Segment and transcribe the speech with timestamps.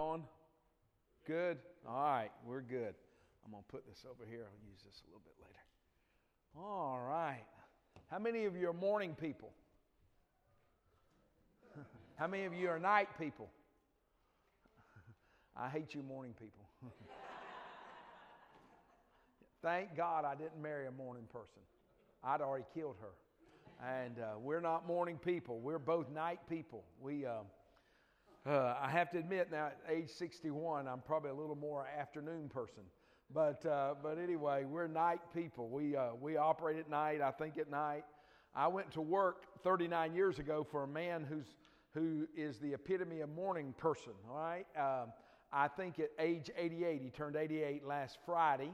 [0.00, 0.22] On?
[1.26, 1.58] Good?
[1.86, 2.94] All right, we're good.
[3.44, 4.46] I'm going to put this over here.
[4.46, 5.60] I'll use this a little bit later.
[6.56, 7.44] All right.
[8.10, 9.50] How many of you are morning people?
[12.16, 13.50] How many of you are night people?
[15.56, 16.64] I hate you morning people.
[19.62, 21.60] Thank God I didn't marry a morning person.
[22.24, 23.86] I'd already killed her.
[23.86, 25.60] And uh, we're not morning people.
[25.60, 26.84] We're both night people.
[27.02, 27.42] We, uh,
[28.50, 32.48] uh, I have to admit now, at age 61, I'm probably a little more afternoon
[32.48, 32.82] person.
[33.32, 35.68] But, uh, but anyway, we're night people.
[35.68, 38.04] We, uh, we operate at night, I think at night.
[38.52, 41.46] I went to work 39 years ago for a man who's,
[41.94, 44.66] who is the epitome of morning person, all right?
[44.76, 45.12] Um,
[45.52, 48.72] I think at age 88, he turned 88 last Friday.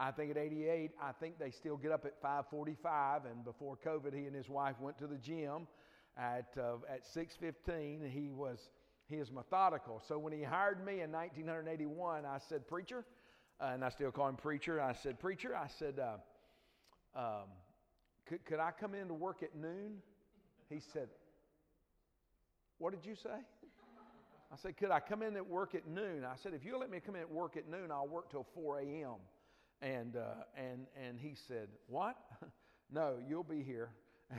[0.00, 3.26] I think at 88, I think they still get up at 5:45.
[3.26, 5.68] And before COVID, he and his wife went to the gym.
[6.16, 8.68] At uh, at 6:15, he was
[9.12, 10.02] he is methodical.
[10.06, 13.04] So when he hired me in 1981, I said, Preacher,
[13.60, 14.80] uh, and I still call him Preacher.
[14.80, 17.48] I said, Preacher, I said, uh, um,
[18.26, 19.98] could, could I come in to work at noon?
[20.68, 21.08] He said,
[22.78, 23.28] What did you say?
[23.30, 26.24] I said, Could I come in at work at noon?
[26.24, 28.46] I said, If you'll let me come in at work at noon, I'll work till
[28.54, 29.16] 4 a.m.
[29.80, 32.16] And, uh, and, and he said, What?
[32.92, 33.90] no, you'll be here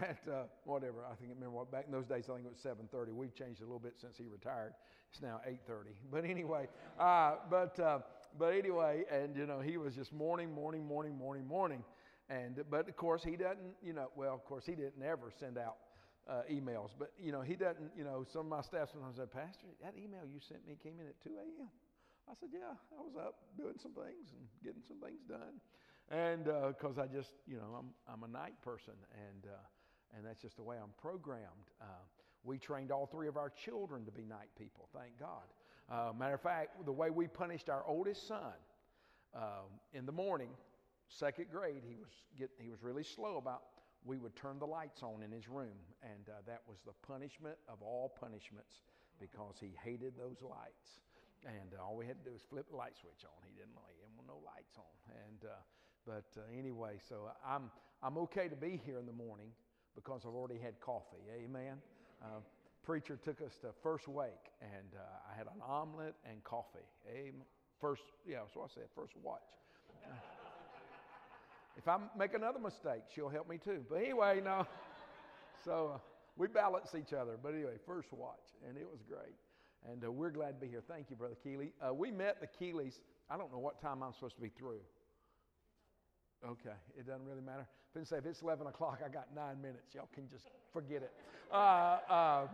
[0.01, 1.05] at uh, whatever.
[1.05, 2.25] I think I remember what, back in those days.
[2.29, 3.13] I think it was 7:30.
[3.13, 4.73] We've changed a little bit since he retired.
[5.11, 5.93] It's now 8:30.
[6.11, 6.67] But anyway,
[6.99, 7.99] uh, but uh,
[8.37, 11.83] but anyway, and you know he was just morning, morning, morning, morning, morning,
[12.29, 13.75] and but of course he doesn't.
[13.81, 15.77] You know, well, of course he didn't ever send out
[16.27, 17.91] uh, emails, but you know he doesn't.
[17.95, 20.99] You know, some of my staff sometimes said, Pastor, that email you sent me came
[20.99, 21.69] in at 2 a.m.
[22.29, 25.59] I said, Yeah, I was up doing some things and getting some things done,
[26.09, 29.57] and because uh, I just, you know, I'm I'm a night person, and uh,
[30.15, 31.71] and that's just the way I'm programmed.
[31.81, 31.85] Uh,
[32.43, 35.47] we trained all three of our children to be night people, thank God.
[35.89, 38.53] Uh, matter of fact, the way we punished our oldest son
[39.35, 40.49] uh, in the morning,
[41.07, 43.63] second grade, he was, get, he was really slow about,
[44.05, 47.55] we would turn the lights on in his room, and uh, that was the punishment
[47.69, 48.83] of all punishments
[49.19, 50.99] because he hated those lights.
[51.45, 53.35] And uh, all we had to do was flip the light switch on.
[53.47, 54.95] He didn't he didn't want no lights on.
[55.27, 55.55] And, uh,
[56.05, 56.27] but
[56.57, 57.71] anyway, so I'm,
[58.01, 59.51] I'm okay to be here in the morning
[59.95, 61.23] because I've already had coffee.
[61.33, 61.77] Amen.
[62.23, 62.39] Uh,
[62.83, 66.87] preacher took us to First Wake, and uh, I had an omelet and coffee.
[67.09, 67.45] Amen.
[67.79, 68.85] First, yeah, so I said.
[68.95, 69.41] First watch.
[71.75, 73.83] If I make another mistake, she'll help me too.
[73.89, 74.67] But anyway, no.
[75.65, 75.97] So uh,
[76.35, 77.37] we balance each other.
[77.41, 79.35] But anyway, first watch, and it was great.
[79.89, 80.83] And uh, we're glad to be here.
[80.85, 81.71] Thank you, Brother Keeley.
[81.81, 82.99] Uh, we met the Keeleys.
[83.29, 84.81] I don't know what time I'm supposed to be through.
[86.45, 87.67] Okay, it doesn't really matter.
[88.03, 89.93] Say if it's 11 o'clock, I got nine minutes.
[89.95, 91.11] Y'all can just forget it.
[91.51, 92.47] Uh, uh,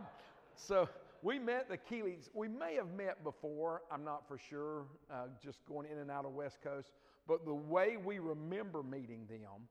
[0.54, 0.88] so
[1.22, 2.28] we met the Keeleys.
[2.34, 3.82] We may have met before.
[3.90, 4.84] I'm not for sure.
[5.10, 6.92] Uh, just going in and out of West Coast.
[7.26, 9.66] But the way we remember meeting them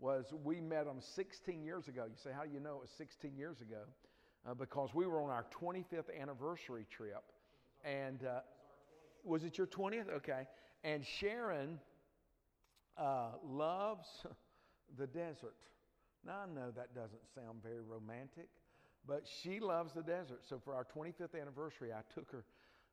[0.00, 2.04] was we met them 16 years ago.
[2.04, 3.82] You say, how do you know it was 16 years ago?
[4.46, 7.22] Uh, because we were on our 25th anniversary trip,
[7.84, 8.40] and uh,
[9.24, 10.12] was it your 20th?
[10.16, 10.48] Okay.
[10.82, 11.78] And Sharon
[12.98, 14.08] uh, loves
[14.98, 15.56] the desert.
[16.24, 18.48] Now, I know that doesn't sound very romantic,
[19.06, 20.42] but she loves the desert.
[20.48, 22.44] So, for our 25th anniversary, I took her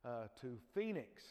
[0.04, 1.24] uh, to Phoenix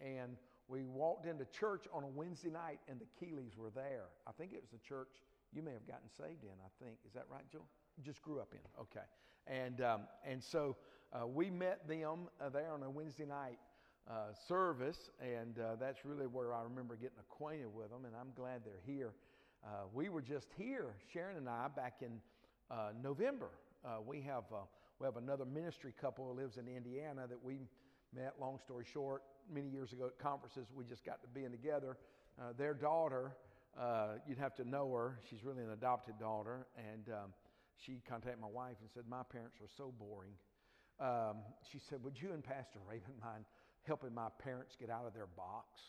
[0.00, 0.36] and
[0.68, 4.06] we walked into church on a Wednesday night, and the Keeleys were there.
[4.26, 6.96] I think it was the church you may have gotten saved in, I think.
[7.06, 7.66] Is that right, Joel?
[8.02, 8.80] Just grew up in.
[8.80, 9.06] Okay.
[9.46, 10.76] And, um, and so
[11.12, 13.58] uh, we met them uh, there on a Wednesday night
[14.10, 18.32] uh, service, and uh, that's really where I remember getting acquainted with them, and I'm
[18.36, 19.12] glad they're here.
[19.64, 22.20] Uh, we were just here, Sharon and I, back in
[22.70, 23.48] uh, November.
[23.84, 24.64] Uh, we have uh,
[25.00, 27.60] we have another ministry couple who lives in Indiana that we
[28.14, 28.34] met.
[28.38, 29.22] Long story short,
[29.52, 31.96] many years ago at conferences, we just got to being together.
[32.58, 33.36] their daughter,
[34.28, 35.18] you'd have to know her.
[35.30, 37.32] She's really an adopted daughter, and um,
[37.84, 40.36] she contacted my wife and said, "My parents are so boring."
[41.00, 41.38] Um,
[41.72, 43.44] she said, "Would you and Pastor Raven mind?"
[43.86, 45.80] Helping my parents get out of their box.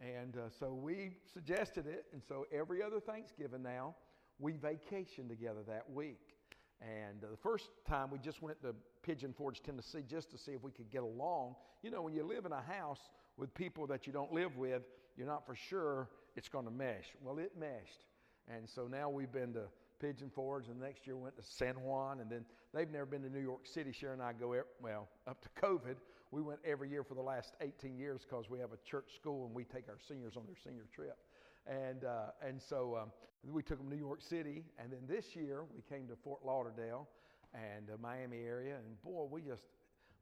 [0.00, 2.06] And uh, so we suggested it.
[2.12, 3.94] And so every other Thanksgiving now,
[4.38, 6.34] we vacation together that week.
[6.80, 10.52] And uh, the first time we just went to Pigeon Forge, Tennessee, just to see
[10.52, 11.54] if we could get along.
[11.82, 13.00] You know, when you live in a house
[13.36, 14.82] with people that you don't live with,
[15.16, 17.06] you're not for sure it's going to mesh.
[17.22, 18.04] Well, it meshed.
[18.48, 19.64] And so now we've been to
[19.98, 22.44] Pigeon Forge, and the next year went to San Juan, and then
[22.74, 23.92] they've never been to New York City.
[23.92, 25.96] Sharon and I go, well, up to COVID,
[26.30, 29.46] we went every year for the last 18 years because we have a church school
[29.46, 31.18] and we take our seniors on their senior trip.
[31.66, 33.10] And, uh, and so um,
[33.44, 36.44] we took them to New York City, and then this year we came to Fort
[36.44, 37.08] Lauderdale
[37.54, 39.62] and the Miami area, and boy, we just,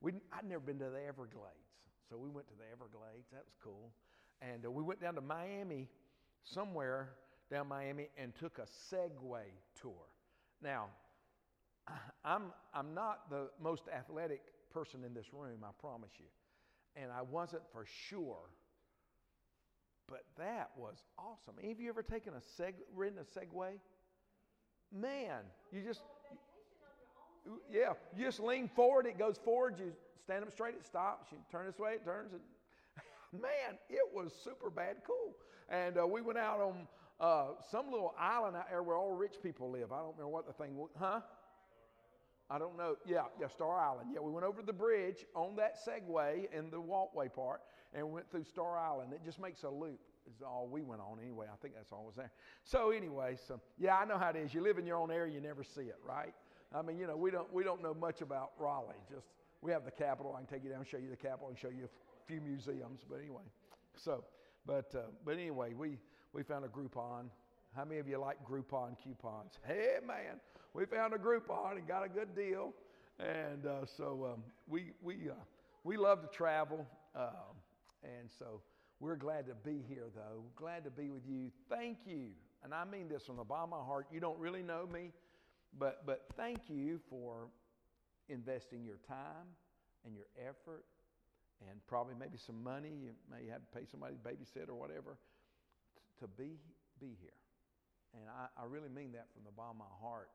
[0.01, 1.51] we, I'd never been to the Everglades.
[2.09, 3.29] So we went to the Everglades.
[3.33, 3.91] That was cool.
[4.41, 5.89] And uh, we went down to Miami,
[6.45, 7.11] somewhere
[7.51, 10.07] down Miami, and took a Segway tour.
[10.63, 10.87] Now,
[12.25, 14.43] I'm, I'm not the most athletic
[14.75, 16.27] person in this room, I promise you.
[17.01, 18.51] And I wasn't for sure.
[20.09, 21.55] But that was awesome.
[21.63, 23.79] Any of you ever taken a seg, ridden a Segway?
[24.93, 25.41] Man,
[25.73, 26.03] you just,
[27.73, 29.77] yeah, you just lean forward, it goes forward.
[29.79, 29.93] You
[30.23, 31.33] stand up straight, it stops.
[31.33, 32.33] You turn this way, it turns.
[32.35, 32.41] It,
[33.33, 35.35] man, it was super bad cool.
[35.71, 36.87] And uh, we went out on
[37.19, 39.91] uh, some little island out there where all rich people live.
[39.91, 40.91] I don't remember what the thing was.
[40.99, 41.21] Huh?
[42.51, 42.97] I don't know.
[43.07, 44.11] Yeah, yeah, Star Island.
[44.13, 47.63] Yeah, we went over the bridge on that Segway in the walkway part
[47.95, 49.13] and went through Star Island.
[49.13, 50.01] It just makes a loop.
[50.27, 51.47] Is all we went on anyway.
[51.53, 52.31] I think that's all was there.
[52.65, 54.55] So anyway, so yeah, I know how it is.
[54.55, 56.33] You live in your own area, you never see it, right?
[56.75, 58.95] I mean, you know, we don't we don't know much about Raleigh.
[59.13, 59.27] Just
[59.61, 60.35] we have the Capitol.
[60.35, 62.41] I can take you down, and show you the Capitol, and show you a few
[62.41, 63.01] museums.
[63.09, 63.43] But anyway,
[63.97, 64.25] so
[64.67, 65.99] but uh, but anyway, we
[66.33, 67.27] we found a Groupon.
[67.77, 69.59] How many of you like Groupon coupons?
[69.67, 70.41] Hey man,
[70.75, 72.73] we found a Groupon and got a good deal,
[73.19, 75.35] and uh, so um, we we uh,
[75.85, 76.87] we love to travel,
[77.17, 77.57] um,
[78.03, 78.61] and so
[79.01, 80.45] we're glad to be here though.
[80.57, 81.51] Glad to be with you.
[81.71, 82.29] Thank you,
[82.63, 84.07] and I mean this from the bottom of my heart.
[84.13, 85.13] You don't really know me.
[85.79, 87.49] But, but thank you for
[88.29, 89.51] investing your time
[90.05, 90.85] and your effort
[91.69, 92.93] and probably maybe some money.
[93.03, 95.19] You may have to pay somebody to babysit or whatever
[96.21, 96.59] to be,
[97.01, 97.39] be here.
[98.15, 100.31] And I, I really mean that from the bottom of my heart.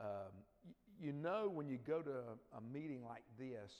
[0.00, 0.32] Um,
[1.00, 3.72] you, know, when you go to a, a meeting like this,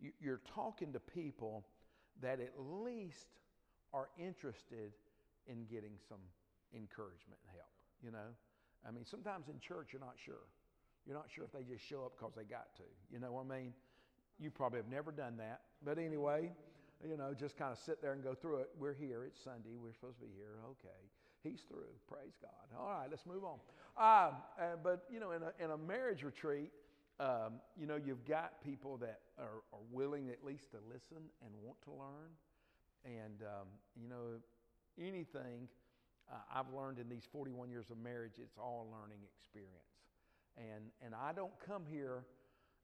[0.00, 1.64] you, you're talking to people
[2.22, 3.28] that at least
[3.92, 4.92] are interested
[5.46, 6.20] in getting some
[6.74, 7.72] encouragement and help,
[8.02, 8.34] you know?
[8.86, 10.48] I mean, sometimes in church, you're not sure.
[11.06, 12.88] You're not sure if they just show up because they got to.
[13.12, 13.72] You know what I mean?
[14.38, 15.60] You probably have never done that.
[15.84, 16.52] But anyway,
[17.06, 18.70] you know, just kind of sit there and go through it.
[18.78, 19.24] We're here.
[19.24, 19.76] It's Sunday.
[19.76, 20.60] We're supposed to be here.
[20.64, 21.00] Okay.
[21.42, 21.92] He's through.
[22.08, 22.78] Praise God.
[22.78, 23.58] All right, let's move on.
[23.96, 26.70] Um, uh, but, you know, in a, in a marriage retreat,
[27.18, 31.52] um, you know, you've got people that are, are, willing at least to listen and
[31.62, 32.30] want to learn.
[33.04, 33.68] And, um,
[34.00, 34.40] you know,
[34.98, 35.68] anything
[36.30, 40.00] uh, I've learned in these 41 years of marriage, it's all learning experience.
[40.56, 42.24] And, and I don't come here,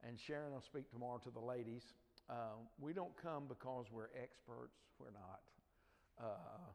[0.07, 1.83] and Sharon will speak tomorrow to the ladies.
[2.29, 4.77] Uh, we don't come because we're experts.
[4.99, 5.41] We're not.
[6.21, 6.73] Uh,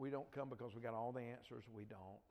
[0.00, 1.68] we don't come because we got all the answers.
[1.68, 2.24] We don't.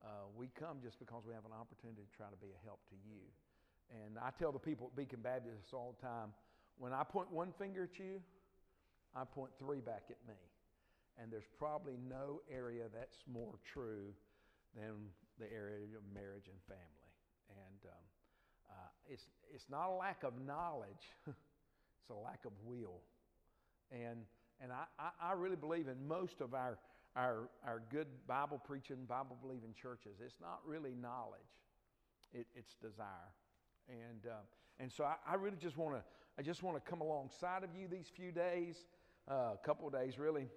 [0.00, 2.80] Uh, we come just because we have an opportunity to try to be a help
[2.88, 3.20] to you.
[3.92, 6.32] And I tell the people at Beacon Baptist all the time
[6.80, 8.24] when I point one finger at you,
[9.14, 10.40] I point three back at me.
[11.20, 14.16] And there's probably no area that's more true
[14.74, 17.12] than the area of marriage and family.
[17.68, 18.04] And um,
[18.70, 23.02] uh, it's, it's not a lack of knowledge, it's a lack of will.
[23.92, 24.24] And,
[24.62, 26.78] and I, I, I really believe in most of our,
[27.16, 31.40] our, our good Bible preaching, Bible believing churches, it's not really knowledge,
[32.32, 33.06] it, it's desire.
[33.88, 34.42] And, uh,
[34.78, 36.02] and so I, I really just want to
[36.40, 38.86] I just want to come alongside of you these few days,
[39.30, 40.48] uh, a couple of days really,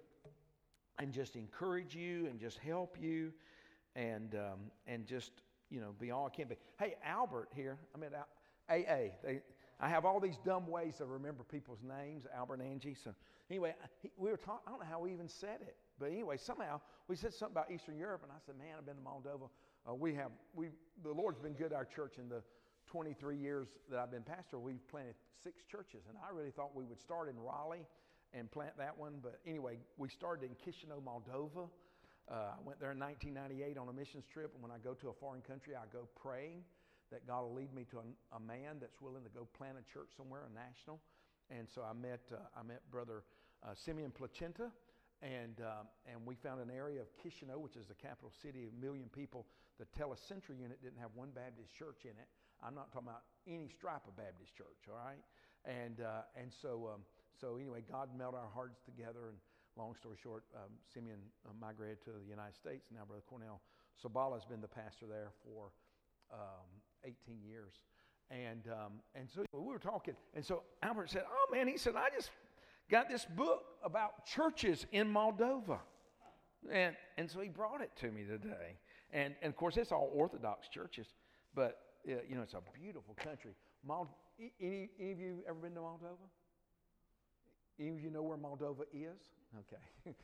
[0.98, 3.32] and just encourage you and just help you
[3.94, 5.32] and, um, and just,
[5.68, 6.54] you know, be all I can be.
[6.78, 8.10] Hey, Albert here, I mean,
[8.70, 9.42] AA, they,
[9.84, 12.96] I have all these dumb ways to remember people's names, Albert and Angie.
[13.04, 13.10] So
[13.50, 13.74] anyway,
[14.16, 17.16] we were talking, I don't know how we even said it, but anyway, somehow we
[17.16, 19.50] said something about Eastern Europe, and I said, man, I've been to Moldova.
[19.86, 20.68] Uh, we have, we,
[21.02, 22.40] the Lord's been good to our church in the
[22.86, 24.58] 23 years that I've been pastor.
[24.58, 27.84] We've planted six churches, and I really thought we would start in Raleigh
[28.32, 29.18] and plant that one.
[29.22, 31.68] But anyway, we started in Chisinau, Moldova.
[32.32, 35.10] Uh, I went there in 1998 on a missions trip, and when I go to
[35.10, 36.64] a foreign country, I go praying
[37.10, 39.84] that God will lead me to a, a man that's willing to go plant a
[39.92, 41.00] church somewhere, a national.
[41.50, 43.24] And so I met uh, I met Brother
[43.60, 44.72] uh, Simeon Placenta,
[45.20, 48.72] and um, and we found an area of Chisinau, which is the capital city of
[48.72, 49.46] a million people.
[49.78, 52.28] The telecentre unit didn't have one Baptist church in it.
[52.64, 55.20] I'm not talking about any stripe of Baptist church, all right?
[55.68, 57.04] And uh, and so um,
[57.36, 59.28] so anyway, God melted our hearts together.
[59.28, 59.38] And
[59.76, 62.88] long story short, um, Simeon uh, migrated to the United States.
[62.88, 63.60] Now Brother Cornell
[64.00, 65.70] Sabala has been the pastor there for
[66.32, 66.66] um,
[67.04, 67.14] 18
[67.46, 67.74] years.
[68.30, 70.14] And, um, and so we were talking.
[70.34, 72.30] And so Albert said, oh man, he said, I just
[72.90, 75.78] got this book about churches in Moldova.
[76.70, 78.78] And, and so he brought it to me today.
[79.12, 81.06] And, and of course, it's all Orthodox churches,
[81.54, 83.52] but uh, you know, it's a beautiful country.
[83.86, 84.08] Mold,
[84.60, 86.28] any, any of you ever been to Moldova?
[87.78, 89.20] Any of you know where Moldova is?
[89.60, 90.14] Okay.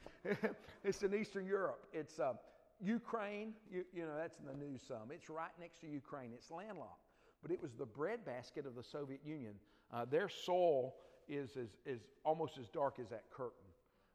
[0.84, 1.87] it's in Eastern Europe.
[1.92, 2.34] It's uh,
[2.82, 3.52] Ukraine.
[3.70, 5.10] You, you, know, that's in the news some.
[5.10, 6.30] It's right next to Ukraine.
[6.34, 7.06] It's landlocked.
[7.42, 9.54] But it was the breadbasket of the Soviet Union.
[9.92, 10.94] Uh, their soil
[11.28, 13.68] is, is, is almost as dark as that curtain.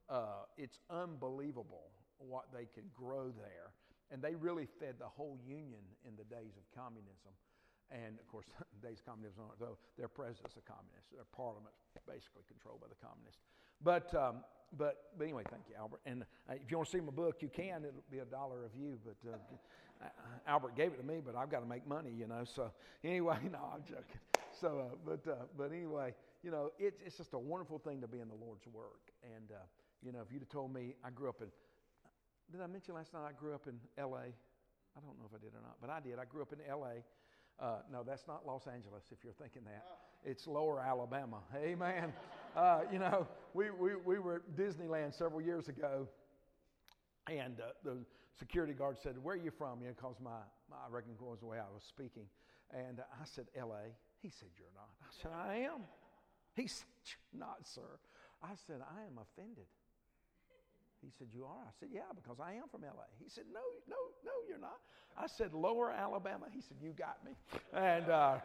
[0.09, 3.73] Uh, it's unbelievable what they could grow there.
[4.11, 7.33] And they really fed the whole union in the days of communism.
[7.89, 8.45] And of course,
[8.85, 11.09] days of communism, though their president's a communist.
[11.09, 13.41] Their parliament's basically controlled by the communists.
[13.83, 14.37] But, um,
[14.77, 16.01] but, but anyway, thank you, Albert.
[16.05, 17.83] And uh, if you want to see my book, you can.
[17.85, 18.99] It'll be a dollar a view.
[19.03, 19.35] But uh,
[20.03, 20.07] uh,
[20.47, 22.43] Albert gave it to me, but I've got to make money, you know.
[22.43, 22.71] So
[23.03, 24.19] anyway, no, I'm joking.
[24.59, 26.13] So, uh, but, uh, but anyway,
[26.43, 29.11] you know, it's, it's just a wonderful thing to be in the Lord's work.
[29.23, 29.63] And, uh,
[30.01, 31.47] you know, if you'd have told me I grew up in,
[32.51, 34.33] did I mention last night I grew up in L.A.?
[34.97, 36.19] I don't know if I did or not, but I did.
[36.19, 37.03] I grew up in L.A.
[37.63, 39.83] Uh, no, that's not Los Angeles, if you're thinking that.
[40.23, 41.39] It's lower Alabama.
[41.55, 42.13] Amen.
[42.55, 46.07] Uh, you know, we, we, we were at Disneyland several years ago,
[47.27, 47.97] and uh, the
[48.39, 49.81] security guard said, Where are you from?
[49.81, 52.27] You know, because my, my, I reckon was the way I was speaking.
[52.71, 53.91] And I said, L.A.
[54.21, 54.89] He said, You're not.
[55.01, 55.81] I said, I am.
[56.55, 57.99] He said, You're not, sir.
[58.41, 59.65] I said, I am offended.
[61.01, 61.61] He said, You are?
[61.67, 63.05] I said, Yeah, because I am from LA.
[63.21, 63.59] He said, No,
[63.89, 64.79] no, no, you're not.
[65.17, 66.45] I said, Lower Alabama.
[66.51, 67.31] He said, You got me.
[67.73, 68.37] And, uh,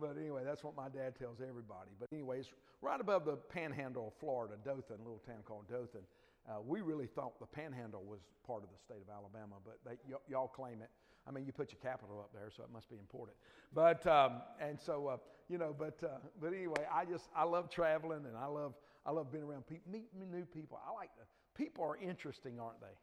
[0.00, 1.90] but anyway, that's what my dad tells everybody.
[1.98, 2.46] But, anyways,
[2.80, 6.02] right above the panhandle of Florida, Dothan, a little town called Dothan,
[6.48, 9.98] uh, we really thought the panhandle was part of the state of Alabama, but they,
[10.10, 10.90] y- y'all claim it.
[11.28, 13.36] I mean, you put your capital up there, so it must be important.
[13.74, 15.16] But, um, and so, uh,
[15.48, 19.10] you know, but, uh, but anyway, I just, I love traveling and I love, I
[19.12, 20.80] love being around people, meet new people.
[20.86, 21.22] I like to,
[21.54, 22.96] people are interesting, aren't they?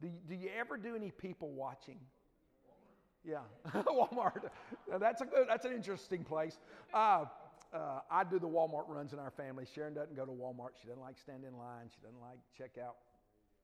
[0.00, 1.98] Do you, do you ever do any people watching?
[3.26, 3.38] Yeah,
[3.72, 4.50] Walmart.
[4.90, 5.46] Now, that's a good.
[5.48, 6.58] That's an interesting place.
[6.92, 7.24] Uh,
[7.72, 9.64] uh, I do the Walmart runs in our family.
[9.74, 10.76] Sharon doesn't go to Walmart.
[10.80, 11.88] She doesn't like stand in line.
[11.88, 12.96] She doesn't like check out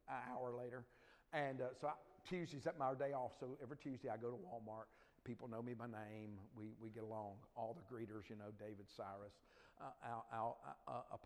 [0.09, 0.85] an hour later.
[1.33, 1.93] And uh, so I,
[2.29, 3.33] Tuesday's at my day off.
[3.39, 4.89] So every Tuesday I go to Walmart.
[5.25, 6.39] People know me by name.
[6.57, 7.35] We, we get along.
[7.55, 9.35] All the greeters, you know, David Cyrus,
[9.81, 10.57] uh, Al, Al,
[10.89, 11.17] uh, uh.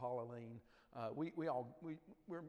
[0.97, 1.95] Uh, we, we all, we,
[2.29, 2.43] we're,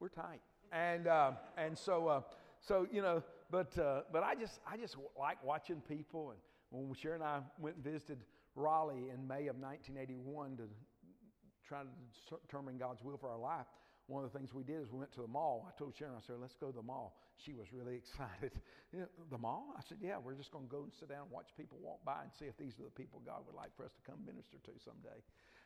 [0.00, 0.40] we're tight.
[0.72, 2.24] And, uh, and so,
[2.60, 6.32] so, you know, but, uh, but I, just, I just like watching people.
[6.72, 8.18] And when Sharon and I went and visited
[8.54, 10.62] Raleigh in May of 1981 to
[11.66, 13.66] try to determine God's will for our life,
[14.08, 15.68] one of the things we did is we went to the mall.
[15.68, 17.16] I told Sharon, I said, let's go to the mall.
[17.44, 18.52] She was really excited.
[18.92, 19.74] You know, the mall?
[19.76, 22.04] I said, yeah, we're just going to go and sit down and watch people walk
[22.04, 24.20] by and see if these are the people God would like for us to come
[24.24, 25.20] minister to someday.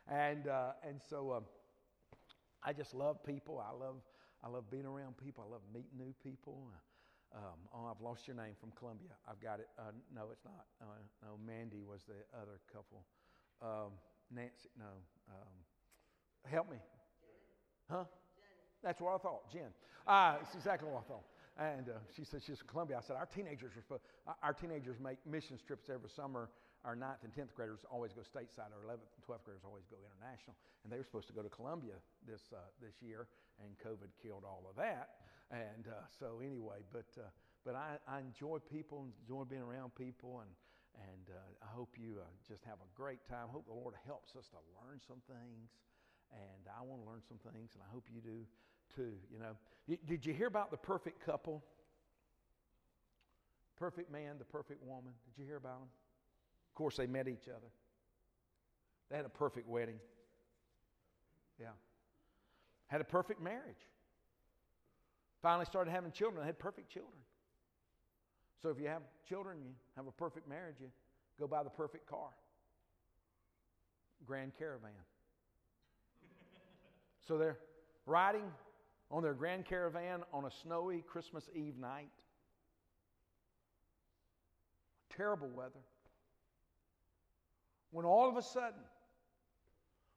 [0.07, 1.39] And, uh, and so uh,
[2.63, 3.63] I just love people.
[3.63, 4.03] I love,
[4.43, 5.45] I love being around people.
[5.47, 6.67] I love meeting new people.
[7.33, 9.09] Um, oh, I've lost your name from Colombia.
[9.25, 9.67] I've got it.
[9.77, 10.69] Uh, no, it's not.
[10.79, 13.01] Uh, no, Mandy was the other couple.
[13.57, 13.97] Um,
[14.29, 14.93] Nancy, no.
[15.29, 15.57] Um,
[16.45, 16.77] help me.
[17.89, 18.05] Huh?
[18.83, 19.49] That's what I thought.
[19.51, 19.73] Jen.
[20.05, 21.25] Uh, it's exactly what I thought.
[21.57, 22.97] And uh, she said she's from Colombia.
[22.97, 24.01] I said our teenagers are
[24.41, 26.49] our teenagers make mission trips every summer.
[26.83, 28.73] Our ninth and tenth graders always go stateside.
[28.73, 30.57] Our eleventh and twelfth graders always go international.
[30.83, 31.95] And they were supposed to go to Colombia
[32.27, 33.29] this uh, this year,
[33.61, 35.22] and COVID killed all of that.
[35.51, 37.29] And uh, so anyway, but uh,
[37.65, 40.49] but I, I enjoy people, enjoy being around people, and
[41.09, 43.47] and uh, I hope you uh, just have a great time.
[43.49, 45.69] Hope the Lord helps us to learn some things,
[46.31, 48.45] and I want to learn some things, and I hope you do
[48.95, 49.13] too.
[49.31, 51.63] You know, did you hear about the perfect couple?
[53.75, 55.13] Perfect man, the perfect woman.
[55.25, 55.89] Did you hear about them?
[56.69, 57.67] Of course, they met each other.
[59.09, 59.99] They had a perfect wedding.
[61.59, 61.67] Yeah.
[62.87, 63.87] Had a perfect marriage.
[65.43, 66.41] Finally started having children.
[66.41, 67.17] I had perfect children.
[68.61, 70.87] So if you have children, you have a perfect marriage, you
[71.37, 72.29] go buy the perfect car.
[74.25, 74.89] Grand Caravan.
[77.27, 77.59] so they're
[78.05, 78.45] riding
[79.11, 82.09] on their Grand Caravan on a snowy Christmas Eve night.
[85.17, 85.83] Terrible weather.
[87.91, 88.79] When all of a sudden,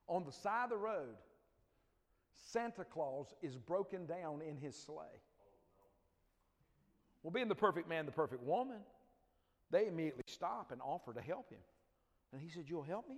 [0.06, 1.16] on the side of the road,
[2.36, 5.20] Santa Claus is broken down in his sleigh.
[7.22, 8.78] Well, being the perfect man, the perfect woman,
[9.70, 11.58] they immediately stop and offer to help him.
[12.32, 13.16] And he said, You'll help me?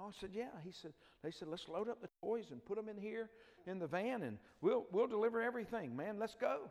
[0.00, 0.48] Oh, I said, Yeah.
[0.64, 3.30] He said, They said, Let's load up the toys and put them in here
[3.66, 5.94] in the van and we'll, we'll deliver everything.
[5.94, 6.70] Man, let's go.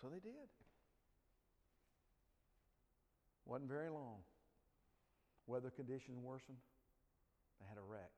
[0.00, 0.32] So they did.
[3.44, 4.18] Wasn't very long.
[5.46, 6.58] Weather conditions worsened.
[7.60, 8.10] They had a wreck.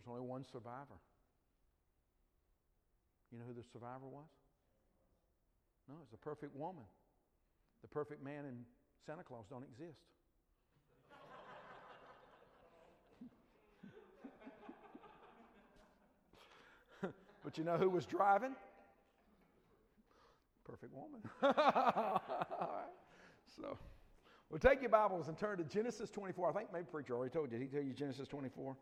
[0.00, 0.96] There's only one survivor.
[3.30, 4.30] You know who the survivor was?
[5.88, 6.84] No, it's the perfect woman.
[7.82, 8.64] The perfect man and
[9.04, 10.00] Santa Claus don't exist.
[17.44, 18.54] but you know who was driving?
[20.64, 21.20] Perfect woman.
[23.54, 23.76] so,
[24.48, 26.48] Well, take your Bibles and turn to Genesis 24.
[26.48, 27.58] I think maybe preacher already told you.
[27.58, 28.74] Did he tell you Genesis 24?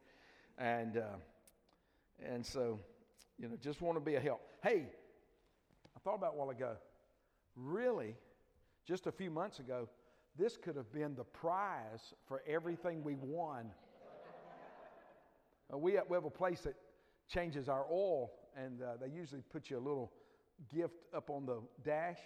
[0.58, 1.02] And uh,
[2.24, 2.80] and so,
[3.38, 4.40] you know, just want to be a help.
[4.62, 4.86] Hey,
[5.96, 6.76] I thought about a while ago.
[7.54, 8.16] Really,
[8.86, 9.88] just a few months ago,
[10.36, 13.70] this could have been the prize for everything we won.
[15.72, 16.74] uh, we, we have a place that
[17.28, 20.12] changes our oil, and uh, they usually put you a little
[20.74, 22.18] gift up on the dash.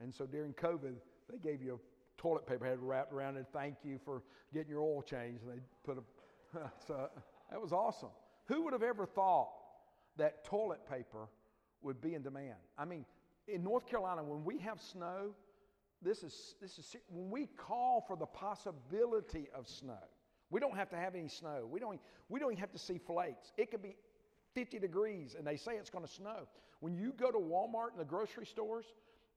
[0.00, 0.94] And so during COVID,
[1.30, 3.46] they gave you a toilet paper had wrapped around it.
[3.52, 5.42] Thank you for getting your oil changed.
[5.42, 6.02] And they put a
[6.86, 7.08] so
[7.50, 8.10] that was awesome.
[8.46, 9.50] Who would have ever thought
[10.16, 11.28] that toilet paper
[11.82, 12.58] would be in demand?
[12.78, 13.04] I mean,
[13.48, 15.34] in North Carolina, when we have snow,
[16.02, 19.98] this is this is when we call for the possibility of snow.
[20.50, 21.68] We don't have to have any snow.
[21.70, 23.52] We don't we don't even have to see flakes.
[23.56, 23.96] It could be
[24.54, 26.48] 50 degrees and they say it's going to snow.
[26.80, 28.86] When you go to Walmart and the grocery stores,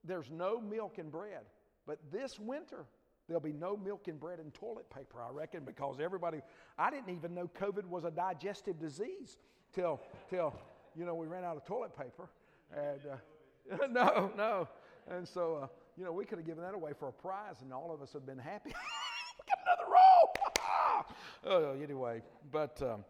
[0.04, 1.44] there's no milk and bread.
[1.86, 2.86] But this winter,
[3.28, 6.42] there'll be no milk and bread and toilet paper, I reckon, because everybody,
[6.78, 9.38] I didn't even know COVID was a digestive disease
[9.74, 10.54] till, till
[10.96, 12.30] you know, we ran out of toilet paper.
[12.76, 14.68] And uh, no, no.
[15.10, 17.74] And so, uh, you know, we could have given that away for a prize and
[17.74, 18.70] all of us have been happy.
[19.38, 21.76] we got another roll.
[21.78, 23.04] oh, anyway, but, um,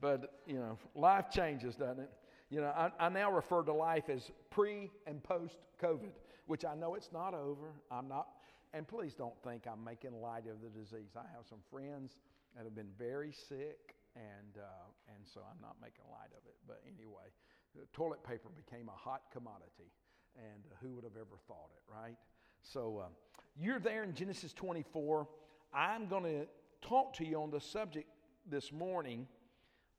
[0.00, 2.10] but, you know, life changes, doesn't it?
[2.50, 6.12] You know, I, I now refer to life as pre and post COVID,
[6.46, 7.72] which I know it's not over.
[7.90, 8.28] I'm not,
[8.72, 11.16] and please don't think I'm making light of the disease.
[11.16, 12.16] I have some friends
[12.56, 16.56] that have been very sick, and, uh, and so I'm not making light of it.
[16.66, 17.30] But anyway,
[17.92, 19.92] toilet paper became a hot commodity,
[20.36, 22.16] and uh, who would have ever thought it, right?
[22.62, 23.08] So uh,
[23.58, 25.28] you're there in Genesis 24.
[25.72, 26.46] I'm going to
[26.80, 28.08] talk to you on the subject
[28.50, 29.26] this morning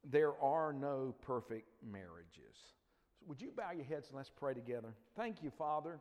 [0.04, 2.56] there are no perfect marriages.
[3.20, 4.94] So would you bow your heads and let's pray together?
[5.16, 6.00] Thank you, Father,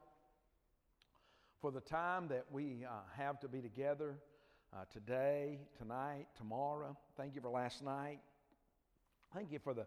[1.61, 4.16] for the time that we uh, have to be together
[4.73, 6.97] uh, today, tonight, tomorrow.
[7.16, 8.21] Thank you for last night.
[9.35, 9.87] Thank you for the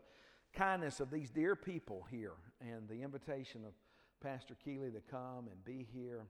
[0.54, 3.74] kindness of these dear people here and the invitation of
[4.22, 6.26] Pastor Keeley to come and be here.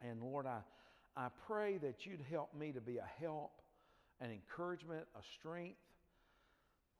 [0.00, 0.60] And Lord, I,
[1.16, 3.52] I pray that you'd help me to be a help,
[4.20, 5.76] an encouragement, a strength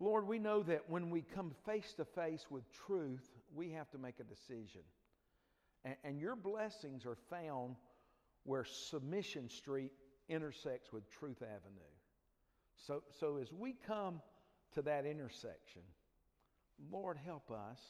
[0.03, 3.99] Lord, we know that when we come face to face with truth, we have to
[3.99, 4.81] make a decision.
[5.85, 7.77] And, and, your blessings are found
[8.45, 9.91] where Submission Street
[10.29, 11.93] intersects with Truth Avenue.
[12.77, 14.21] So, so as we come
[14.75, 15.83] to that intersection,
[16.91, 17.81] Lord, help us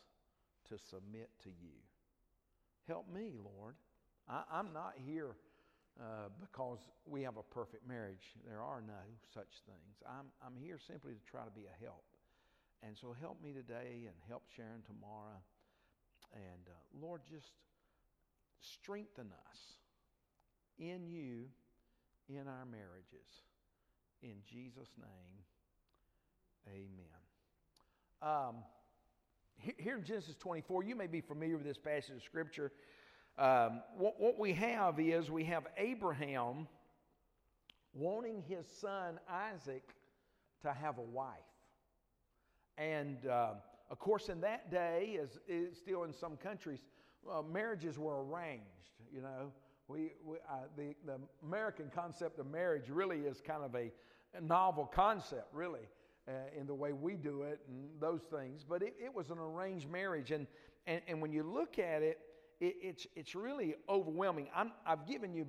[0.68, 1.76] to submit to you.
[2.88, 3.74] Help me, Lord.
[4.28, 5.36] I, am not here
[6.00, 8.34] uh, because we have a perfect marriage.
[8.46, 9.02] There are no
[9.34, 10.02] such things.
[10.06, 12.04] I'm, I'm here simply to try to be a help.
[12.82, 15.38] And so help me today and help Sharon tomorrow.
[16.34, 17.52] And uh, Lord, just
[18.62, 19.58] strengthen us
[20.78, 21.46] in you,
[22.28, 23.42] in our marriages.
[24.22, 25.42] In Jesus' name,
[26.68, 27.22] amen.
[28.22, 28.56] Um,
[29.78, 32.72] here in Genesis 24, you may be familiar with this passage of Scripture.
[33.38, 36.68] Um, what, what we have is we have Abraham
[37.94, 39.82] wanting his son Isaac
[40.62, 41.28] to have a wife.
[42.78, 43.54] And uh,
[43.90, 46.80] of course, in that day, as is still in some countries,
[47.30, 48.64] uh, marriages were arranged.
[49.12, 49.52] You know,
[49.88, 53.90] we, we uh, the, the American concept of marriage really is kind of a,
[54.34, 55.86] a novel concept, really,
[56.28, 58.64] uh, in the way we do it and those things.
[58.68, 60.30] But it, it was an arranged marriage.
[60.30, 60.46] And,
[60.86, 62.18] and, and when you look at it,
[62.60, 64.48] it, it's, it's really overwhelming.
[64.54, 65.46] I'm, I've given you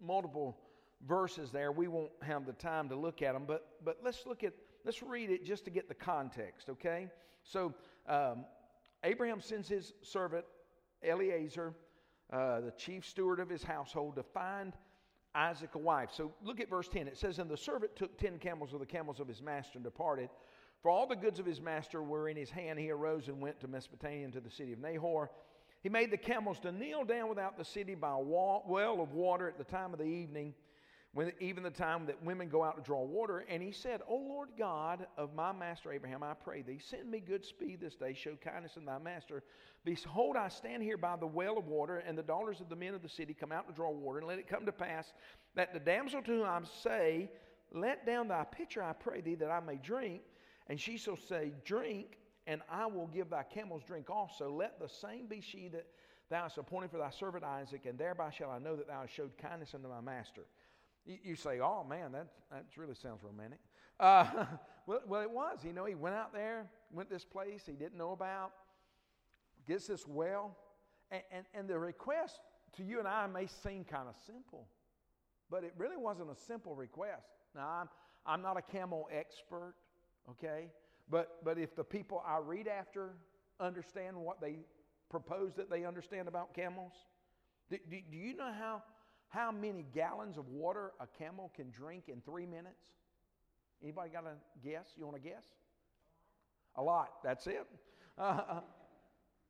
[0.00, 0.58] multiple
[1.06, 1.72] verses there.
[1.72, 4.52] We won't have the time to look at them, but, but let's look at,
[4.84, 7.08] let's read it just to get the context, okay?
[7.42, 7.74] So
[8.06, 8.44] um,
[9.02, 10.44] Abraham sends his servant
[11.02, 11.74] Eliezer,
[12.32, 14.74] uh, the chief steward of his household, to find
[15.34, 16.10] Isaac a wife.
[16.12, 17.08] So look at verse 10.
[17.08, 19.84] It says, And the servant took ten camels of the camels of his master and
[19.84, 20.28] departed.
[20.82, 22.78] For all the goods of his master were in his hand.
[22.78, 25.30] He arose and went to Mesopotamia to the city of Nahor.
[25.82, 29.48] He made the camels to kneel down without the city by a well of water
[29.48, 30.54] at the time of the evening,
[31.12, 33.44] when even the time that women go out to draw water.
[33.48, 37.20] And he said, O Lord God of my master Abraham, I pray thee, send me
[37.20, 39.42] good speed this day, show kindness in thy master.
[39.84, 42.94] Behold, I stand here by the well of water, and the daughters of the men
[42.94, 44.18] of the city come out to draw water.
[44.18, 45.12] And let it come to pass
[45.56, 47.30] that the damsel to whom I say,
[47.72, 50.22] Let down thy pitcher, I pray thee, that I may drink.
[50.68, 54.50] And she shall say, Drink and I will give thy camels drink also.
[54.50, 55.86] Let the same be she that
[56.30, 59.12] thou hast appointed for thy servant Isaac, and thereby shall I know that thou hast
[59.12, 60.42] showed kindness unto my master.
[61.06, 63.58] You, say, oh man, that, that really sounds romantic.
[63.98, 64.26] Uh,
[64.86, 65.58] well, well, it was.
[65.64, 68.52] You know, he went out there, went this place he didn't know about,
[69.66, 70.56] gets this well,
[71.10, 72.40] and, and, and the request
[72.76, 74.66] to you and I may seem kind of simple.
[75.50, 77.26] But it really wasn't a simple request.
[77.54, 77.88] Now, I'm,
[78.24, 79.74] I'm not a camel expert,
[80.30, 80.66] okay?
[81.10, 83.14] But, but if the people I read after
[83.58, 84.56] understand what they
[85.10, 86.92] propose that they understand about camels,
[87.68, 88.82] do, do, do you know how,
[89.30, 92.84] how many gallons of water a camel can drink in three minutes?
[93.82, 94.34] Anybody got a
[94.66, 94.88] guess?
[94.98, 95.44] You want to guess?
[96.76, 97.22] A lot.
[97.24, 97.66] That's it.
[98.18, 98.60] Uh,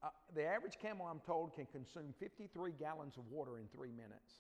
[0.01, 4.35] uh, the average camel, I'm told, can consume 53 gallons of water in three minutes.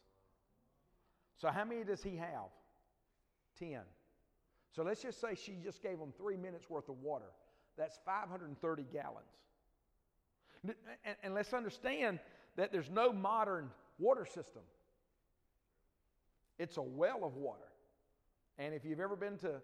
[1.37, 2.49] So, how many does he have?
[3.59, 3.81] 10.
[4.71, 7.33] So, let's just say she just gave him three minutes worth of water.
[7.77, 9.17] That's 530 gallons.
[11.05, 12.21] And, and let's understand
[12.57, 14.63] that there's no modern water system,
[16.61, 17.73] it's a well of water.
[18.59, 19.55] And if you've ever been to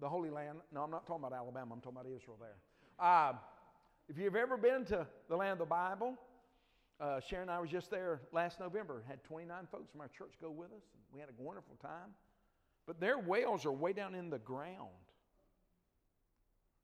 [0.00, 2.56] the Holy Land, no, I'm not talking about Alabama, I'm talking about Israel there.
[2.98, 3.34] Uh,
[4.08, 6.16] if you've ever been to the land of the Bible,
[6.98, 9.04] uh, Sharon and I was just there last November.
[9.06, 10.82] Had 29 folks from our church go with us.
[11.12, 12.14] we had a wonderful time.
[12.86, 14.88] But their wells are way down in the ground.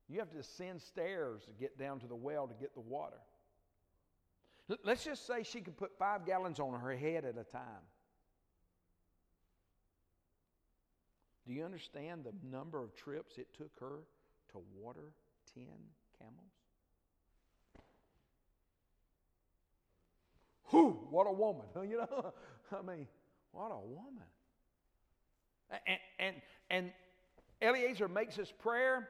[0.07, 3.17] You have to ascend stairs to get down to the well to get the water.
[4.83, 7.83] Let's just say she could put five gallons on her head at a time.
[11.49, 14.03] Do you understand the number of trips it took her
[14.51, 15.13] to water
[15.55, 15.63] 10
[16.19, 16.35] camels?
[20.65, 21.65] Whew, what a woman.
[21.89, 22.33] You know,
[22.71, 23.07] I mean,
[23.51, 24.27] what a woman.
[25.87, 26.35] And, and,
[26.69, 26.91] and
[27.63, 29.09] Eliezer makes his prayer.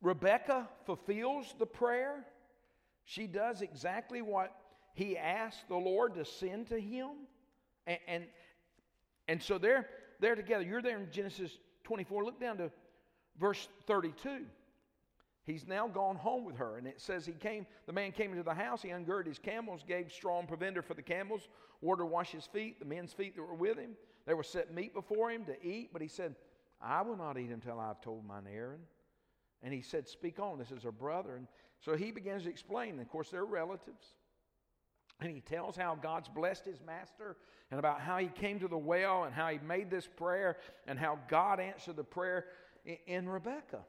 [0.00, 2.26] Rebekah fulfills the prayer.
[3.04, 4.52] She does exactly what
[4.94, 7.10] he asked the Lord to send to him.
[7.86, 8.24] And, and,
[9.28, 9.88] and so they're,
[10.22, 10.64] they're together.
[10.64, 12.24] You're there in Genesis 24.
[12.24, 12.70] Look down to
[13.38, 14.46] verse 32.
[15.44, 16.78] He's now gone home with her.
[16.78, 19.82] And it says he came, the man came into the house, he ungirded his camels,
[19.86, 21.48] gave strong provender for the camels,
[21.80, 23.90] water to wash his feet, the men's feet that were with him.
[24.24, 26.36] They were set meat before him to eat, but he said,
[26.80, 28.82] I will not eat until I've told mine errand.
[29.64, 31.34] And he said, Speak on, this is her brother.
[31.34, 31.48] And
[31.80, 32.90] so he begins to explain.
[32.90, 34.06] And of course, they're relatives.
[35.22, 37.36] And he tells how God's blessed his master
[37.70, 40.56] and about how he came to the well and how he made this prayer
[40.88, 42.46] and how God answered the prayer
[43.06, 43.84] in Rebekah.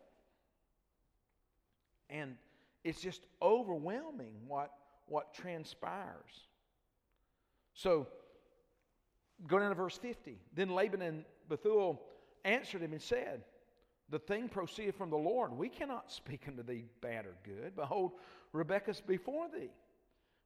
[2.11, 2.35] And
[2.83, 4.73] it's just overwhelming what,
[5.07, 6.47] what transpires.
[7.73, 8.05] So,
[9.47, 10.37] go down to verse 50.
[10.53, 11.99] Then Laban and Bethuel
[12.45, 13.41] answered him and said,
[14.09, 15.51] The thing proceeded from the Lord.
[15.51, 17.75] We cannot speak unto thee bad or good.
[17.75, 18.11] Behold,
[18.51, 19.71] Rebekah's before thee.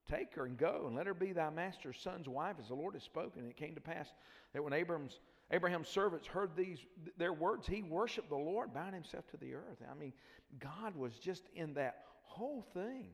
[0.09, 2.93] Take her and go, and let her be thy master's son's wife, as the Lord
[2.93, 3.41] has spoken.
[3.41, 4.07] And it came to pass
[4.53, 5.19] that when Abram's
[5.51, 6.79] Abraham's servants heard these
[7.17, 9.81] their words, he worshiped the Lord, bound himself to the earth.
[9.89, 10.13] I mean,
[10.59, 13.09] God was just in that whole thing.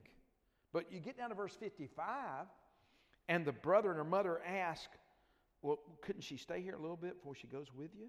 [0.71, 2.47] But you get down to verse 55,
[3.29, 4.89] and the brother and her mother ask,
[5.61, 8.07] Well, couldn't she stay here a little bit before she goes with you?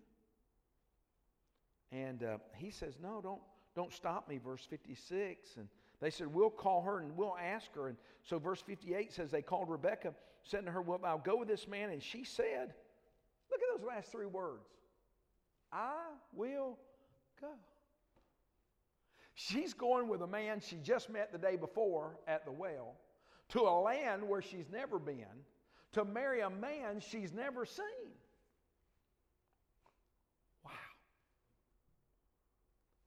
[1.93, 3.43] And uh, he says, No, don't,
[3.77, 5.57] don't stop me, verse 56.
[5.59, 5.69] And
[6.05, 7.89] they said, We'll call her and we'll ask her.
[7.89, 11.49] And so verse 58 says, They called Rebekah, said to her, Well, I'll go with
[11.49, 11.91] this man.
[11.91, 12.75] And she said,
[13.51, 14.69] Look at those last three words
[15.73, 15.95] I
[16.35, 16.79] will
[17.41, 17.49] go.
[19.35, 22.95] She's going with a man she just met the day before at the well
[23.49, 25.25] to a land where she's never been
[25.93, 27.85] to marry a man she's never seen.
[30.65, 30.71] Wow.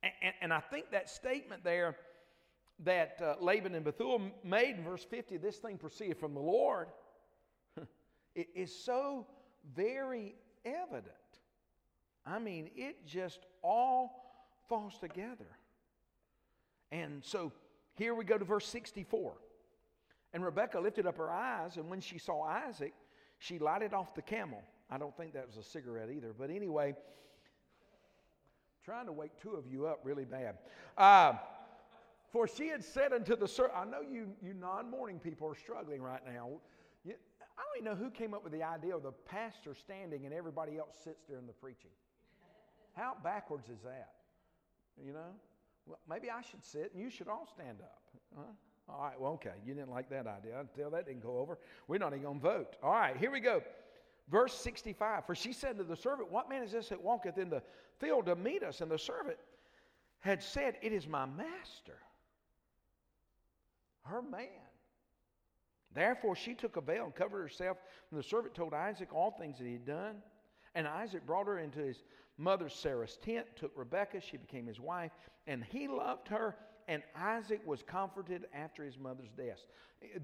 [0.03, 1.95] And, and, I think that statement there
[2.83, 6.87] that uh, Laban and Bethuel made in verse 50, this thing proceeded from the Lord,
[8.35, 9.25] it is so
[9.75, 10.35] very
[10.65, 11.13] evident.
[12.25, 14.23] I mean, it just all
[14.67, 15.47] falls together.
[16.91, 17.51] And so
[17.95, 19.33] here we go to verse 64.
[20.33, 22.93] And Rebekah lifted up her eyes, and when she saw Isaac,
[23.39, 24.61] she lighted off the camel.
[24.89, 26.95] I don't think that was a cigarette either, but anyway,
[28.83, 30.57] trying to wake two of you up really bad.
[30.97, 31.33] Uh,
[32.31, 35.55] for she had said unto the servant, I know you, you non morning people are
[35.55, 36.49] struggling right now.
[37.05, 37.13] You,
[37.57, 40.33] I don't even know who came up with the idea of the pastor standing and
[40.33, 41.91] everybody else sits during the preaching.
[42.93, 44.11] How backwards is that?
[45.03, 45.33] You know?
[45.85, 48.01] Well, maybe I should sit and you should all stand up.
[48.35, 48.43] Huh?
[48.89, 49.53] All right, well, okay.
[49.65, 50.65] You didn't like that idea.
[50.75, 51.57] Tell that didn't go over.
[51.87, 52.75] We're not even going to vote.
[52.81, 53.61] All right, here we go.
[54.29, 57.49] Verse 65 For she said to the servant, What man is this that walketh in
[57.49, 57.61] the
[57.99, 58.81] field to meet us?
[58.81, 59.37] And the servant
[60.19, 61.99] had said, It is my master,
[64.07, 64.47] her man.
[65.93, 67.77] Therefore she took a veil and covered herself.
[68.11, 70.15] And the servant told Isaac all things that he had done.
[70.75, 72.03] And Isaac brought her into his
[72.37, 75.11] mother Sarah's tent, took Rebekah, she became his wife,
[75.47, 76.55] and he loved her,
[76.87, 79.65] and Isaac was comforted after his mother's death.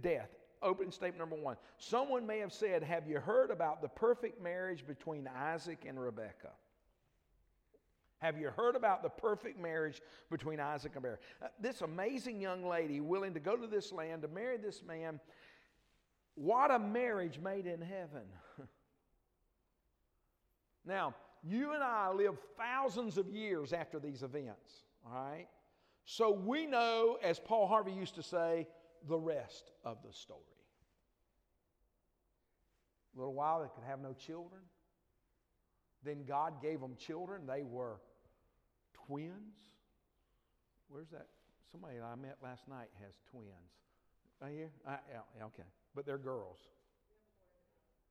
[0.01, 0.29] death.
[0.61, 1.57] opening statement number one.
[1.77, 6.53] Someone may have said, Have you heard about the perfect marriage between Isaac and Rebekah?
[8.23, 11.21] Have you heard about the perfect marriage between Isaac and Rebekah?
[11.41, 15.19] Uh, this amazing young lady willing to go to this land to marry this man.
[16.35, 18.23] What a marriage made in heaven.
[20.85, 25.47] now, you and I live thousands of years after these events, all right?
[26.05, 28.67] So we know, as Paul Harvey used to say,
[29.05, 30.39] the rest of the story.
[33.17, 34.61] A little while, they could have no children.
[36.05, 37.45] Then God gave them children.
[37.45, 37.97] They were
[39.07, 39.55] twins.
[40.89, 41.27] Where's that?
[41.71, 43.47] Somebody I met last night has twins.
[44.41, 44.69] Right here?
[44.87, 45.63] Uh, yeah, okay.
[45.95, 46.57] But they're girls.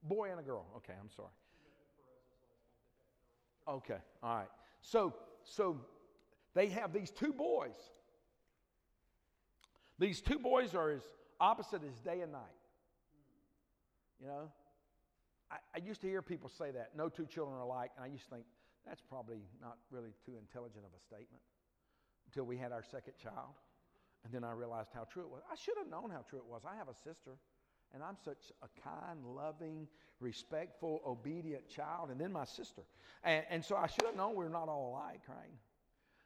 [0.03, 0.67] Boy and a girl.
[0.79, 1.29] Okay, I'm sorry.
[3.69, 4.49] Okay, all right.
[4.81, 5.77] So, so
[6.55, 7.77] they have these two boys.
[9.99, 11.03] These two boys are as
[11.41, 12.41] opposite as day and night.
[14.21, 14.51] You know,
[15.51, 18.09] I, I used to hear people say that no two children are alike, and I
[18.09, 18.45] used to think
[18.87, 21.43] that's probably not really too intelligent of a statement
[22.27, 23.55] until we had our second child.
[24.25, 25.43] And then I realized how true it was.
[25.51, 26.63] I should have known how true it was.
[26.65, 27.39] I have a sister,
[27.93, 29.89] and I'm such a kind, loving,
[30.21, 32.83] respectful, obedient child, and then my sister.
[33.25, 35.51] And, and so I should have known we're not all alike, right?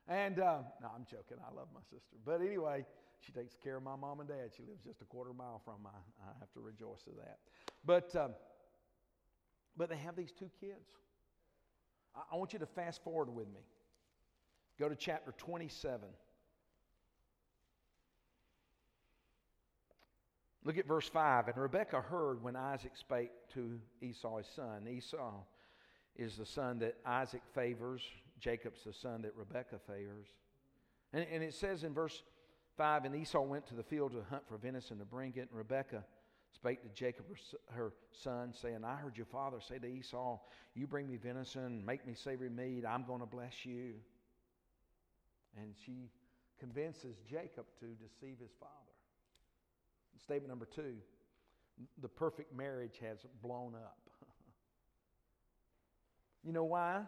[0.08, 1.38] And uh, no, I'm joking.
[1.40, 2.16] I love my sister.
[2.24, 2.84] But anyway,
[3.20, 4.50] she takes care of my mom and dad.
[4.56, 5.90] She lives just a quarter mile from me.
[6.22, 7.38] I have to rejoice of that.
[7.84, 8.32] But, um,
[9.76, 10.90] but they have these two kids.
[12.32, 13.60] I, want you to fast forward with me.
[14.78, 16.08] Go to chapter 27.
[20.64, 21.48] Look at verse 5.
[21.48, 24.88] And Rebekah heard when Isaac spake to Esau his son.
[24.88, 25.32] Esau
[26.16, 28.02] is the son that Isaac favors,
[28.40, 30.26] Jacob's the son that Rebekah favors.
[31.12, 32.22] And, and it says in verse
[32.76, 35.58] 5 And Esau went to the field to hunt for venison to bring it, and
[35.58, 36.04] Rebekah
[36.54, 37.26] spake to Jacob,
[37.70, 40.38] her, son, saying, I heard your father say to Esau,
[40.74, 43.94] You bring me venison, make me savory meat, I'm going to bless you.
[45.60, 46.10] And she
[46.58, 48.72] convinces Jacob to deceive his father.
[50.22, 50.96] Statement number two
[52.00, 53.98] the perfect marriage has blown up.
[56.42, 57.02] you know why?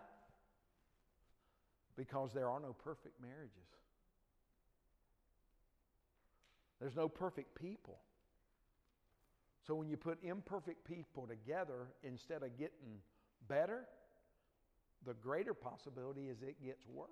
[1.97, 3.57] Because there are no perfect marriages.
[6.81, 7.99] There's no perfect people.
[9.69, 13.03] So when you put imperfect people together, instead of getting
[13.49, 13.85] better,
[15.05, 17.07] the greater possibility is it gets worse.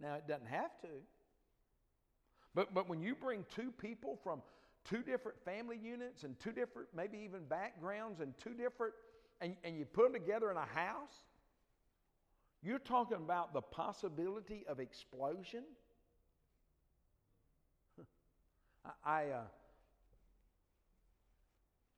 [0.00, 0.88] Now, it doesn't have to.
[2.54, 4.40] But, but when you bring two people from
[4.84, 8.94] two different family units and two different, maybe even backgrounds and two different,
[9.40, 11.24] and, and you put them together in a house,
[12.62, 15.64] you're talking about the possibility of explosion.
[19.04, 19.40] I, uh,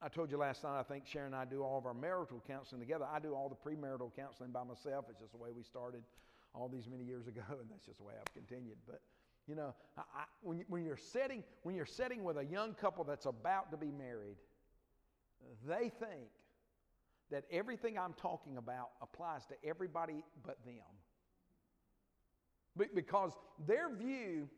[0.04, 2.42] I told you last night, I think Sharon and I do all of our marital
[2.46, 3.06] counseling together.
[3.10, 5.04] I do all the premarital counseling by myself.
[5.08, 6.02] It's just the way we started
[6.54, 8.78] all these many years ago, and that's just the way I've continued.
[8.84, 9.00] But,
[9.46, 13.04] you know, I, I, when, when, you're setting, when you're sitting with a young couple
[13.04, 14.36] that's about to be married,
[15.66, 16.30] they think
[17.30, 20.74] that everything I'm talking about applies to everybody but them.
[22.92, 23.32] Because
[23.66, 24.48] their view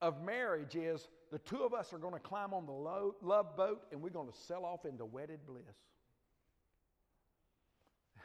[0.00, 3.82] of marriage is the two of us are going to climb on the love boat
[3.90, 5.62] and we're going to sail off into wedded bliss.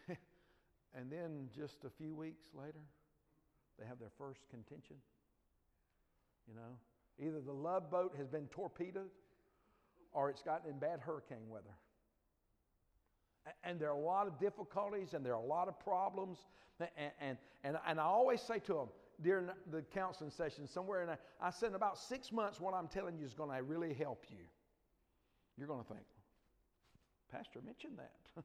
[0.96, 2.82] and then just a few weeks later,
[3.80, 4.98] they have their first contention.
[6.48, 9.10] You know, either the love boat has been torpedoed
[10.12, 11.74] or it's gotten in bad hurricane weather.
[13.64, 16.38] And there are a lot of difficulties and there are a lot of problems.
[16.80, 18.88] And, and, and, and I always say to them,
[19.22, 22.88] during the counseling session somewhere, and I, I said, in about six months, what I'm
[22.88, 24.46] telling you is going to really help you.
[25.58, 26.06] You're going to think,
[27.32, 28.44] Pastor mentioned that.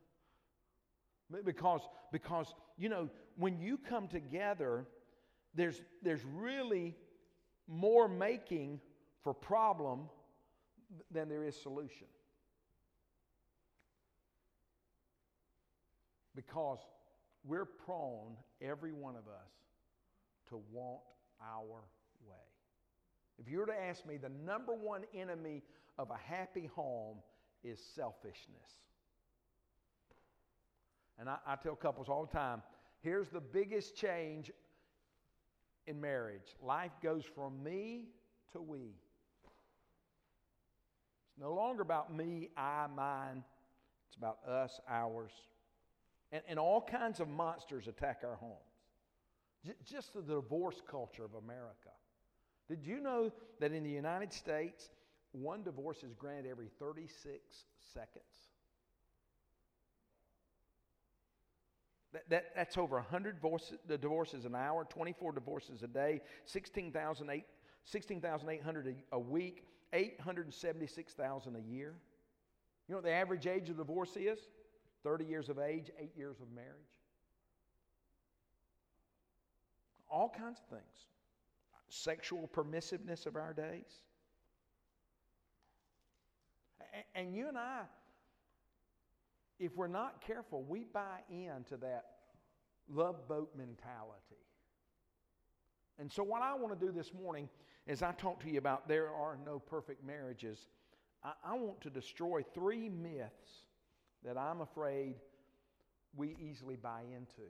[1.45, 1.81] because,
[2.13, 4.87] because, you know, when you come together,
[5.55, 6.95] there's, there's really
[7.67, 8.81] more making
[9.23, 10.09] for problem
[11.11, 12.07] than there is solution.
[16.35, 16.79] Because
[17.45, 19.51] we're prone, every one of us,
[20.49, 21.01] to want
[21.43, 21.83] our
[22.27, 22.37] way.
[23.39, 25.63] If you were to ask me, the number one enemy
[25.99, 27.19] of a happy home
[27.63, 28.81] is selfishness.
[31.19, 32.63] And I, I, tell couples all the time
[33.01, 34.51] here's the biggest change
[35.87, 38.09] in marriage life goes from me
[38.53, 38.79] to we.
[41.29, 43.45] It's no longer about me, I, mine.
[44.09, 45.33] It's about us, ours.
[46.33, 48.37] And, and all kinds of monsters attack our
[49.65, 51.91] homes just the divorce culture of America.
[52.69, 54.91] Did you know that in the United States,
[55.33, 57.41] one divorce is granted every 36
[57.93, 58.25] seconds.
[62.13, 67.45] That, that, that's over 100 divorces, divorces an hour, 24 divorces a day, 16,800
[67.85, 68.23] 16,
[69.13, 71.95] a, a week, 876,000 a year.
[72.89, 74.39] You know what the average age of divorce is?
[75.03, 76.96] 30 years of age, 8 years of marriage.
[80.11, 81.07] All kinds of things.
[81.89, 84.03] Sexual permissiveness of our days.
[87.15, 87.83] And you and I,
[89.59, 92.05] if we're not careful, we buy into that
[92.89, 94.37] love boat mentality.
[95.99, 97.49] And so, what I want to do this morning
[97.89, 100.67] as I talk to you about there are no perfect marriages,
[101.23, 103.67] I, I want to destroy three myths
[104.25, 105.15] that I'm afraid
[106.17, 107.49] we easily buy into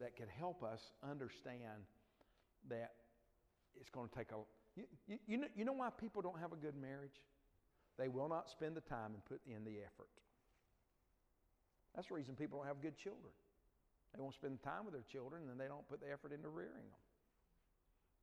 [0.00, 1.86] that can help us understand
[2.68, 2.92] that
[3.80, 4.36] it's going to take a.
[4.76, 7.22] You, you, you, know, you know why people don't have a good marriage?
[7.98, 10.10] They will not spend the time and put in the effort.
[11.94, 13.32] That's the reason people don't have good children.
[14.14, 16.90] They won't spend time with their children and they don't put the effort into rearing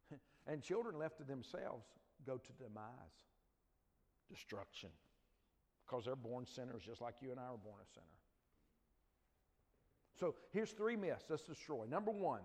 [0.09, 0.19] them.
[0.47, 1.85] and children left to themselves
[2.25, 3.27] go to demise,
[4.29, 4.89] destruction,
[5.85, 8.20] because they're born sinners just like you and I were born a sinner.
[10.19, 11.85] So here's three myths let's destroy.
[11.89, 12.41] Number one,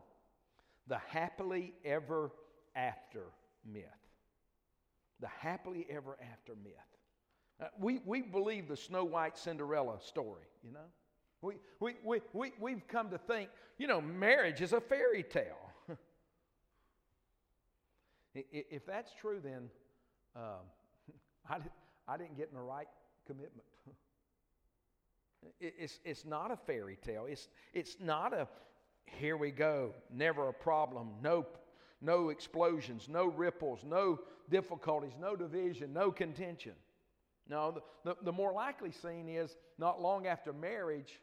[0.86, 2.30] the happily ever
[2.74, 3.24] after
[3.64, 3.84] myth.
[5.20, 6.72] The happily ever after myth.
[7.60, 10.86] Uh, we, we believe the Snow White Cinderella story, you know?
[11.40, 15.70] We, we, we, we, we've come to think, you know, marriage is a fairy tale.
[18.34, 19.70] if that's true, then
[20.34, 20.64] um,
[21.48, 21.58] I,
[22.08, 22.88] I didn't get in the right
[23.26, 23.66] commitment.
[25.60, 27.26] It's, it's not a fairy tale.
[27.28, 28.48] It's, it's not a
[29.06, 31.46] here we go, never a problem, no,
[32.00, 36.72] no explosions, no ripples, no difficulties, no division, no contention.
[37.48, 41.20] No, the, the, the more likely scene is not long after marriage,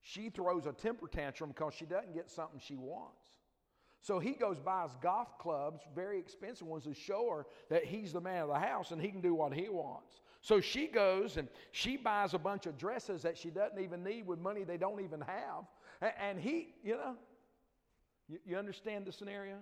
[0.00, 3.28] she throws a temper tantrum because she doesn't get something she wants.
[4.00, 8.20] So he goes buys golf clubs, very expensive ones, to show her that he's the
[8.20, 10.20] man of the house and he can do what he wants.
[10.44, 14.26] So she goes and she buys a bunch of dresses that she doesn't even need
[14.26, 16.12] with money they don't even have.
[16.20, 17.16] And he, you know,
[18.44, 19.56] you, understand the scenario?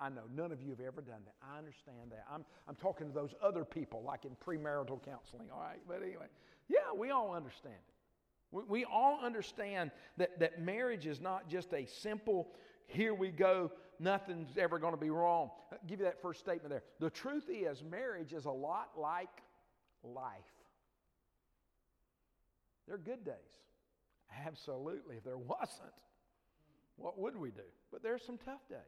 [0.00, 1.34] I know none of you have ever done that.
[1.46, 2.24] I understand that.
[2.32, 5.80] I'm, I'm talking to those other people, like in premarital counseling, all right?
[5.86, 6.28] But anyway,
[6.68, 8.56] yeah, we all understand it.
[8.56, 12.48] We, we all understand that, that marriage is not just a simple,
[12.86, 13.70] here we go,
[14.02, 15.50] nothing's ever going to be wrong.
[15.70, 16.82] I'll give you that first statement there.
[17.00, 19.30] The truth is, marriage is a lot like
[20.02, 20.34] life.
[22.86, 23.34] There are good days.
[24.46, 25.16] Absolutely.
[25.16, 25.92] If there wasn't,
[26.96, 27.62] what would we do?
[27.90, 28.78] But there are some tough days.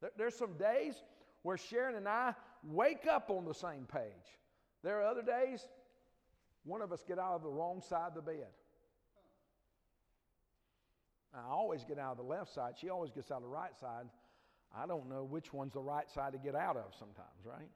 [0.00, 0.94] There, There's some days
[1.42, 4.02] where Sharon and I wake up on the same page.
[4.82, 5.66] There are other days,
[6.64, 8.48] one of us get out of the wrong side of the bed.
[11.36, 12.74] I always get out of the left side.
[12.80, 14.06] She always gets out of the right side.
[14.74, 17.68] I don't know which one's the right side to get out of sometimes, right?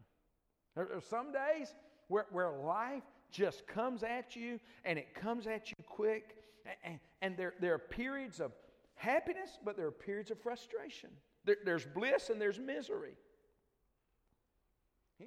[0.75, 1.75] There, are some days
[2.09, 6.37] where, where life just comes at you and it comes at you quick.
[6.85, 8.53] And, and there, there are periods of
[8.95, 11.11] happiness, but there are periods of frustration.
[11.45, 13.15] There, there's bliss and there's misery.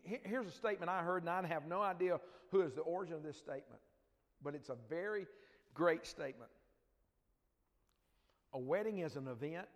[0.04, 2.20] Here's a statement I heard, and I have no idea
[2.52, 3.80] who is the origin of this statement,
[4.44, 5.28] but it's a very
[5.76, 6.50] great statement.
[8.54, 9.68] A wedding is an event,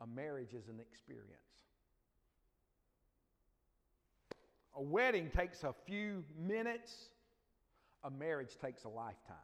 [0.00, 1.28] a marriage is an experience.
[4.76, 7.10] A wedding takes a few minutes,
[8.02, 9.36] a marriage takes a lifetime.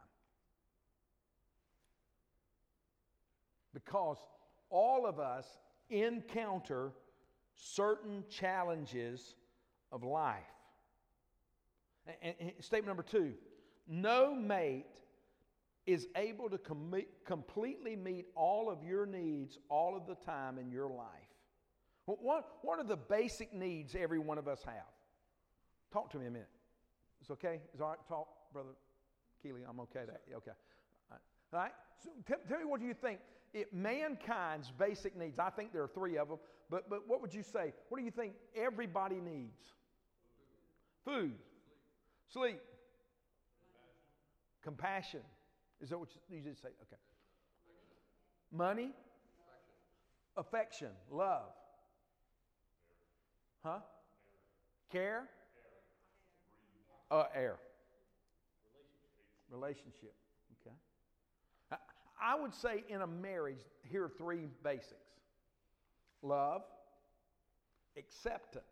[3.73, 4.17] Because
[4.69, 5.45] all of us
[5.89, 6.91] encounter
[7.53, 9.35] certain challenges
[9.91, 10.43] of life.
[12.21, 13.33] And, statement number two
[13.87, 14.99] no mate
[15.87, 16.93] is able to com-
[17.25, 21.07] completely meet all of your needs all of the time in your life.
[22.05, 24.93] What, what are the basic needs every one of us have?
[25.91, 26.49] Talk to me a minute.
[27.21, 27.61] It's okay?
[27.73, 27.97] It's all right?
[28.07, 28.69] Talk, Brother
[29.41, 29.61] Keeley.
[29.67, 30.01] I'm okay.
[30.05, 30.51] That, okay.
[31.53, 31.71] All right.
[32.03, 33.19] So t- tell me what you think
[33.53, 36.37] it, mankind's basic needs, I think there are three of them,
[36.69, 37.73] but, but what would you say?
[37.89, 39.63] What do you think everybody needs?
[41.05, 41.33] Food,
[42.27, 42.59] sleep,
[44.61, 45.21] compassion.
[45.81, 46.69] Is that what you, just say?
[46.69, 47.01] Okay.
[48.51, 48.91] Money,
[50.35, 51.51] affection, love.
[53.63, 53.79] Huh?
[54.91, 55.29] Care?
[57.11, 57.57] Uh, air.
[59.51, 60.13] Relationship.
[60.61, 60.75] Okay.
[62.19, 64.95] I would say in a marriage, here are three basics
[66.23, 66.63] love,
[67.97, 68.65] acceptance,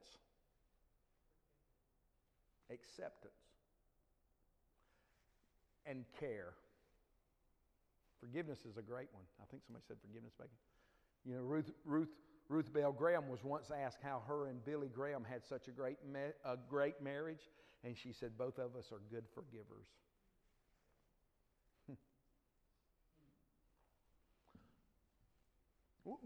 [2.72, 3.34] acceptance,
[5.86, 6.54] and care.
[8.20, 9.24] Forgiveness is a great one.
[9.42, 10.52] I think somebody said forgiveness, Becky.
[11.26, 12.10] You know, Ruth, Ruth,
[12.50, 15.98] Ruth Bell Graham was once asked how her and Billy Graham had such a great,
[16.46, 17.50] a great marriage,
[17.84, 19.88] and she said, Both of us are good forgivers.
[21.88, 21.94] Hmm.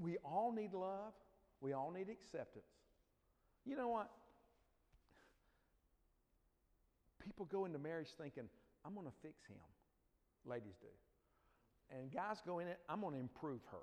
[0.02, 1.14] we all need love,
[1.62, 2.66] we all need acceptance.
[3.66, 4.10] You know what?
[7.24, 8.50] People go into marriage thinking,
[8.86, 9.58] I'm going to fix him.
[10.46, 10.88] Ladies do.
[11.92, 13.78] And guys go in it, I'm going to improve her.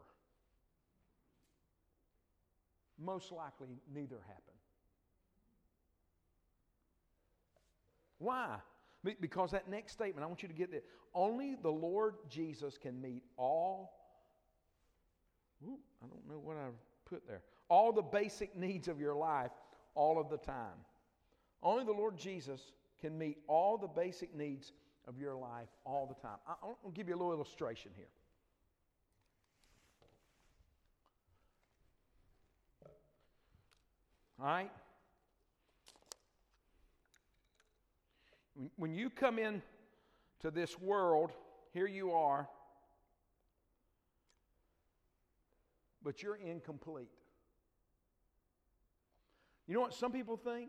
[2.99, 4.55] Most likely, neither happen.
[8.19, 8.57] Why?
[9.21, 10.85] Because that next statement, I want you to get that.
[11.15, 13.93] Only the Lord Jesus can meet all,
[15.61, 16.69] whoop, I don't know what I
[17.05, 19.53] put there, all the basic needs of your life
[19.95, 20.79] all of the time.
[21.63, 22.61] Only the Lord Jesus
[23.01, 24.73] can meet all the basic needs
[25.07, 26.39] of your life all the time.
[26.49, 28.07] I'll give you a little illustration here.
[34.41, 34.71] All right?
[38.77, 39.63] When you come in
[40.41, 41.33] to this world,
[41.73, 42.49] here you are,
[46.03, 47.09] but you're incomplete.
[49.67, 50.69] You know what some people think?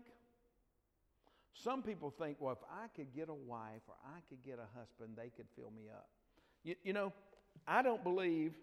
[1.63, 4.77] Some people think, well, if I could get a wife or I could get a
[4.77, 6.07] husband, they could fill me up.
[6.63, 7.11] You, you know,
[7.67, 8.53] I don't believe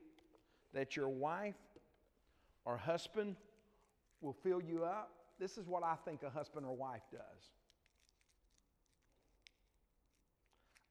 [0.73, 1.55] that your wife
[2.65, 3.35] or husband
[4.21, 5.11] will fill you up.
[5.41, 7.21] This is what I think a husband or wife does.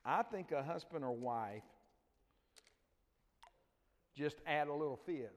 [0.05, 1.63] I think a husband or wife
[4.13, 5.29] just add a little fizz.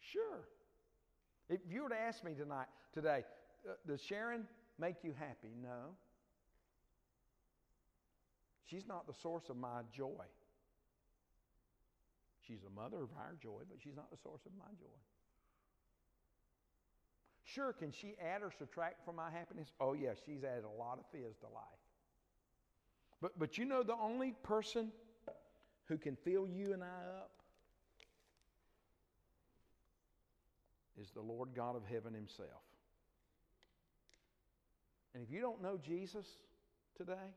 [0.00, 0.44] Sure.
[1.48, 3.24] If you were to ask me tonight, today,
[3.68, 4.44] uh, does Sharon
[4.78, 5.54] make you happy?
[5.62, 5.94] No.
[8.64, 10.24] She's not the source of my joy.
[12.46, 14.98] She's the mother of our joy, but she's not the source of my joy.
[17.44, 19.68] Sure, can she add or subtract from my happiness?
[19.80, 21.84] Oh, yeah, she's added a lot of fizz to life.
[23.20, 24.92] But, but you know the only person
[25.86, 27.43] who can fill you and I up
[31.00, 32.62] is the Lord God of heaven Himself.
[35.14, 36.26] And if you don't know Jesus
[36.96, 37.30] today,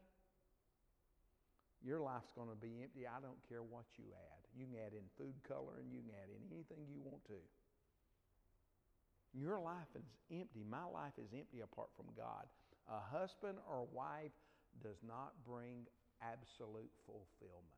[1.86, 3.06] your life's going to be empty.
[3.06, 4.42] I don't care what you add.
[4.58, 7.40] You can add in food coloring, you can add in anything you want to.
[9.34, 10.66] Your life is empty.
[10.68, 12.50] My life is empty apart from God.
[12.90, 14.34] A husband or wife
[14.82, 15.86] does not bring
[16.24, 17.78] absolute fulfillment.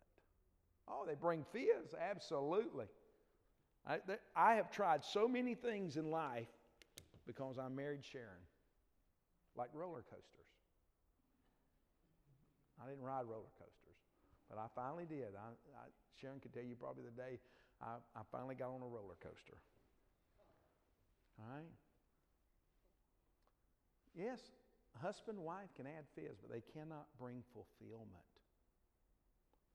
[0.88, 2.86] Oh, they bring fizz, absolutely.
[3.90, 3.98] I,
[4.36, 6.48] I have tried so many things in life
[7.26, 8.46] because I married Sharon,
[9.56, 10.46] like roller coasters.
[12.82, 13.98] I didn't ride roller coasters,
[14.48, 15.34] but I finally did.
[15.36, 15.90] I, I,
[16.22, 17.40] Sharon could tell you probably the day
[17.82, 19.58] I, I finally got on a roller coaster.
[21.40, 21.66] All right?
[24.16, 24.40] Yes,
[25.02, 28.10] husband wife can add fizz, but they cannot bring fulfillment.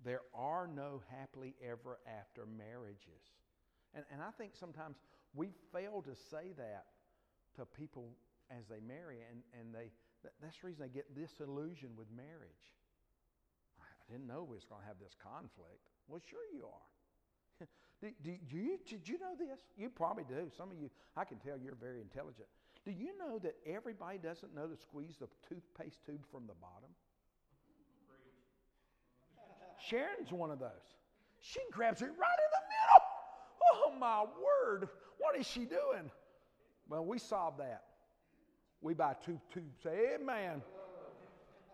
[0.05, 3.25] There are no happily ever after marriages.
[3.95, 4.97] And, and I think sometimes
[5.35, 6.87] we fail to say that
[7.57, 8.11] to people
[8.51, 9.91] as they marry, and, and they,
[10.23, 12.67] that, that's the reason they get disillusioned with marriage.
[13.81, 15.87] I didn't know we was going to have this conflict.
[16.09, 17.67] Well, sure you are.
[18.03, 19.61] do, do, do you, did you know this?
[19.79, 20.51] You probably do.
[20.57, 22.49] Some of you, I can tell you're very intelligent.
[22.85, 26.91] Do you know that everybody doesn't know to squeeze the toothpaste tube from the bottom?
[29.81, 30.97] Sharon's one of those.
[31.41, 33.04] She grabs it right in the middle.
[33.99, 34.89] My word.
[35.19, 36.11] What is she doing?
[36.89, 37.85] Well, we solved that.
[38.81, 39.87] We buy two tubes.
[39.87, 40.63] Amen.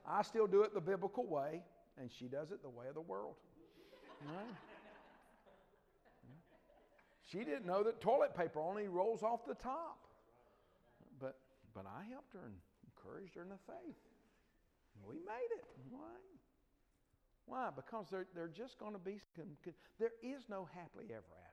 [0.07, 1.62] I still do it the biblical way,
[2.01, 3.35] and she does it the way of the world.
[4.27, 4.55] Right?
[7.31, 9.99] She didn't know that toilet paper only rolls off the top.
[11.21, 11.37] But,
[11.75, 12.55] but I helped her and
[12.87, 13.97] encouraged her in the faith.
[15.07, 15.64] We made it.
[15.91, 16.01] Why?
[17.47, 17.71] Why?
[17.75, 19.18] Because they're, they're just going to be,
[19.99, 21.49] there is no happily ever after.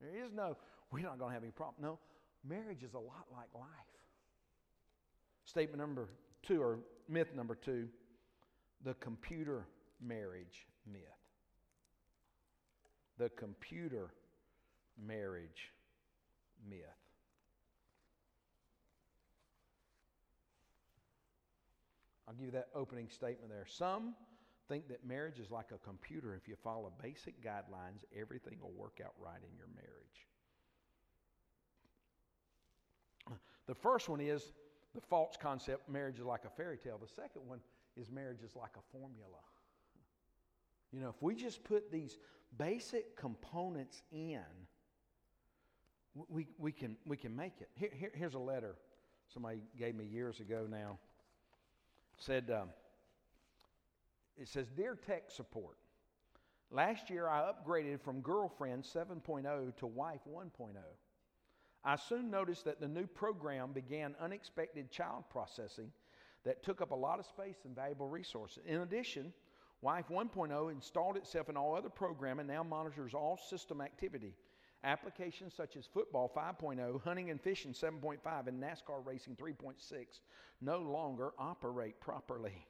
[0.00, 0.56] There is no,
[0.90, 1.76] we're not going to have any problem.
[1.82, 1.98] No,
[2.48, 3.66] marriage is a lot like life.
[5.44, 6.08] Statement number
[6.42, 6.78] two, or
[7.08, 7.88] myth number two,
[8.84, 9.66] the computer
[10.00, 11.02] marriage myth.
[13.18, 14.10] The computer
[15.02, 15.72] marriage
[16.68, 16.80] myth.
[22.28, 23.66] I'll give you that opening statement there.
[23.68, 24.14] Some
[24.68, 26.34] think that marriage is like a computer.
[26.34, 30.26] If you follow basic guidelines, everything will work out right in your marriage.
[33.66, 34.52] The first one is
[34.94, 36.98] the false concept marriage is like a fairy tale.
[36.98, 37.60] The second one
[37.96, 39.40] is marriage is like a formula.
[40.92, 42.18] You know, if we just put these
[42.56, 44.40] basic components in,
[46.28, 47.68] we, we, can, we can make it.
[47.74, 48.76] Here, here, here's a letter
[49.32, 50.98] somebody gave me years ago now.
[52.18, 52.68] Said, um,
[54.38, 55.76] it says, Dear tech support,
[56.70, 60.50] last year I upgraded from girlfriend 7.0 to wife 1.0.
[61.84, 65.92] I soon noticed that the new program began unexpected child processing
[66.44, 68.62] that took up a lot of space and valuable resources.
[68.66, 69.32] In addition,
[69.82, 74.34] Wife 1.0 installed itself in all other programming, now monitors all system activity.
[74.84, 80.20] Applications such as football 5.0, hunting and fishing 7.5, and NASCAR racing 3.6
[80.60, 82.66] no longer operate properly.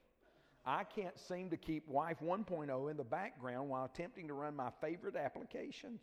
[0.67, 4.69] I can't seem to keep Wife 1.0 in the background while attempting to run my
[4.81, 6.01] favorite applications.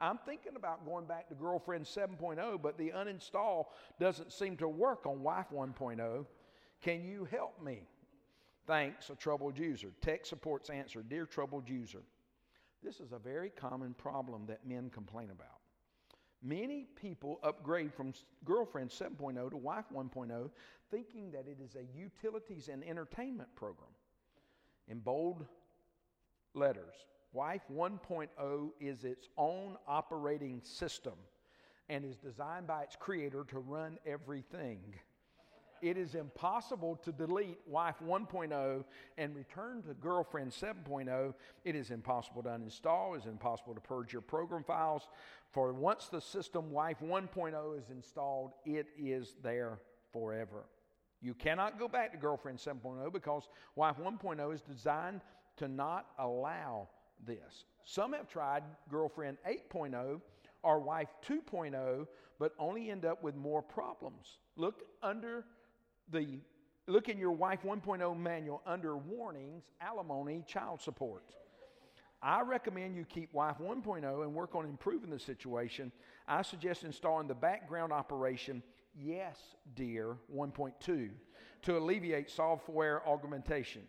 [0.00, 3.66] I'm thinking about going back to Girlfriend 7.0, but the uninstall
[4.00, 6.24] doesn't seem to work on Wife 1.0.
[6.80, 7.82] Can you help me?
[8.66, 9.88] Thanks, a troubled user.
[10.00, 12.02] Tech support's answer Dear troubled user,
[12.82, 15.58] this is a very common problem that men complain about.
[16.42, 18.12] Many people upgrade from
[18.44, 20.50] girlfriend 7.0 to wife 1.0
[20.90, 23.90] thinking that it is a utilities and entertainment program.
[24.88, 25.44] In bold
[26.54, 26.94] letters,
[27.32, 31.12] Wife 1.0 is its own operating system
[31.88, 34.80] and is designed by its creator to run everything.
[35.80, 38.84] It is impossible to delete Wife 1.0
[39.16, 41.34] and return to Girlfriend 7.0.
[41.64, 43.14] It is impossible to uninstall.
[43.14, 45.08] It is impossible to purge your program files.
[45.52, 49.78] For once the system Wife 1.0 is installed, it is there
[50.12, 50.64] forever.
[51.20, 55.20] You cannot go back to Girlfriend 7.0 because Wife 1.0 is designed
[55.56, 56.88] to not allow
[57.26, 57.64] this.
[57.84, 60.20] Some have tried Girlfriend 8.0
[60.62, 62.06] or Wife 2.0,
[62.38, 64.38] but only end up with more problems.
[64.56, 65.44] Look under
[66.10, 66.40] the
[66.86, 71.22] look in your wife 1.0 manual under warnings, alimony, child support.
[72.22, 75.92] I recommend you keep wife 1.0 and work on improving the situation.
[76.26, 78.62] I suggest installing the background operation
[79.00, 79.38] Yes,
[79.74, 81.10] Dear 1.2
[81.62, 83.82] to alleviate software augmentation.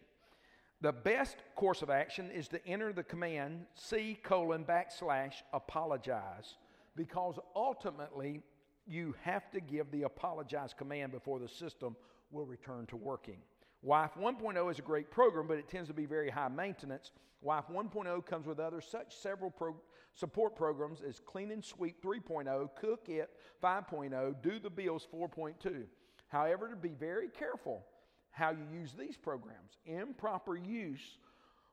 [0.82, 6.56] The best course of action is to enter the command C colon backslash apologize
[6.96, 8.42] because ultimately
[8.88, 11.96] you have to give the apologize command before the system
[12.32, 13.38] will return to working.
[13.82, 17.12] WIFE 1.0 is a great program, but it tends to be very high maintenance.
[17.42, 19.76] WIFE 1.0 comes with other such several pro-
[20.20, 23.30] support programs as Clean and Sweep 3.0, Cook It
[23.64, 25.84] 5.0, Do the Bills 4.2.
[26.28, 27.86] However, to be very careful
[28.32, 29.78] how you use these programs.
[29.86, 31.18] Improper use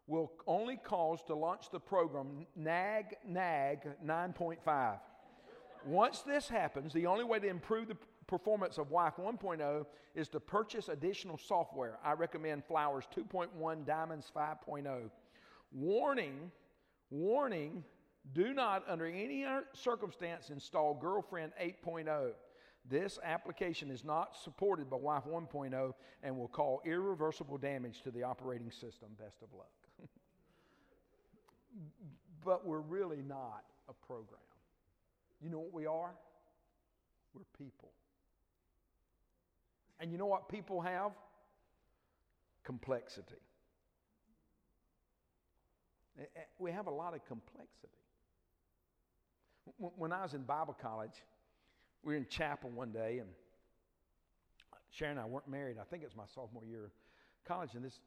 [0.07, 4.99] will only cause to launch the program NAG NAG 9.5.
[5.85, 10.41] Once this happens, the only way to improve the performance of WIFE 1.0 is to
[10.41, 11.99] purchase additional software.
[12.05, 15.11] I recommend Flowers 2.1, Diamonds 5.0.
[15.73, 16.51] Warning,
[17.11, 17.85] warning,
[18.35, 22.33] do not under any circumstance install Girlfriend 8.0.
[22.89, 28.23] This application is not supported by WIFE 1.0 and will cause irreversible damage to the
[28.23, 29.09] operating system.
[29.19, 29.71] Best of luck.
[32.45, 34.41] but we're really not a program.
[35.41, 36.13] You know what we are?
[37.35, 37.91] We're people.
[39.99, 41.13] And you know what people have?
[42.65, 43.35] Complexity.
[46.59, 47.93] We have a lot of complexity.
[49.79, 51.23] When I was in Bible college,
[52.03, 53.29] we were in chapel one day, and
[54.91, 55.77] Sharon and I weren't married.
[55.81, 56.91] I think it was my sophomore year of
[57.47, 58.01] college, and this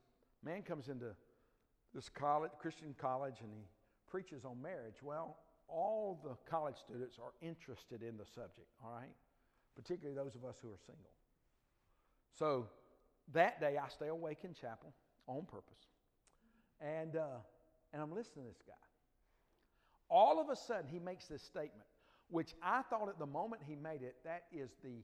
[0.43, 1.07] man comes into
[1.93, 3.65] this college, Christian college, and he
[4.09, 4.95] preaches on marriage.
[5.03, 5.37] Well,
[5.67, 9.13] all the college students are interested in the subject, all right?
[9.75, 11.11] Particularly those of us who are single.
[12.37, 12.67] So
[13.33, 14.93] that day, I stay awake in chapel
[15.27, 15.85] on purpose.
[16.81, 17.37] And, uh,
[17.93, 18.88] and I'm listening to this guy.
[20.09, 21.87] All of a sudden, he makes this statement,
[22.29, 25.03] which I thought at the moment he made it, that is the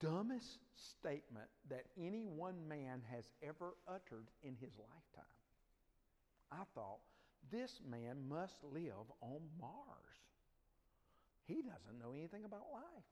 [0.00, 5.24] dumbest statement that any one man has ever uttered in his lifetime.
[6.50, 6.98] I thought,
[7.50, 10.18] this man must live on Mars.
[11.46, 13.08] He doesn't know anything about life.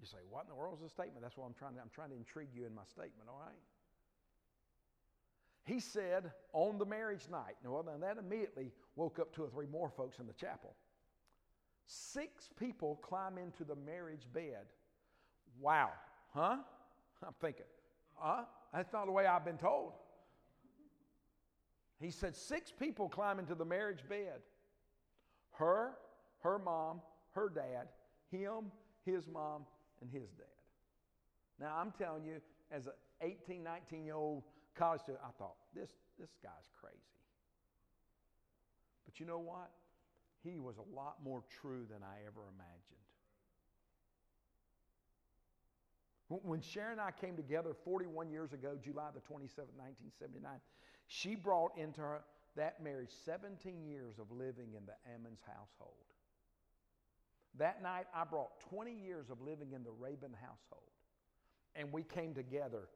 [0.00, 1.22] You say, what in the world is the statement?
[1.22, 3.60] That's what I'm trying to, I'm trying to intrigue you in my statement, all right?
[5.64, 7.56] He said on the marriage night.
[7.64, 10.74] Now, well, that immediately woke up two or three more folks in the chapel.
[11.86, 14.66] Six people climb into the marriage bed.
[15.60, 15.90] Wow.
[16.32, 16.56] Huh?
[17.26, 17.66] I'm thinking,
[18.14, 18.44] huh?
[18.72, 19.92] That's not the way I've been told.
[22.00, 24.40] He said, six people climb into the marriage bed
[25.52, 25.92] her,
[26.42, 27.88] her mom, her dad,
[28.30, 28.72] him,
[29.04, 29.64] his mom,
[30.00, 30.46] and his dad.
[31.60, 32.40] Now, I'm telling you,
[32.72, 34.42] as an 18, 19 year old
[34.74, 36.98] college student, I thought, this, this guy's crazy.
[39.14, 39.70] But you know what?
[40.42, 42.82] He was a lot more true than I ever imagined.
[46.28, 50.52] When Sharon and I came together 41 years ago, July the 27th, 1979,
[51.06, 52.22] she brought into her,
[52.56, 55.94] that marriage 17 years of living in the Ammons household.
[57.58, 60.90] That night, I brought 20 years of living in the Rabin household.
[61.76, 62.88] And we came together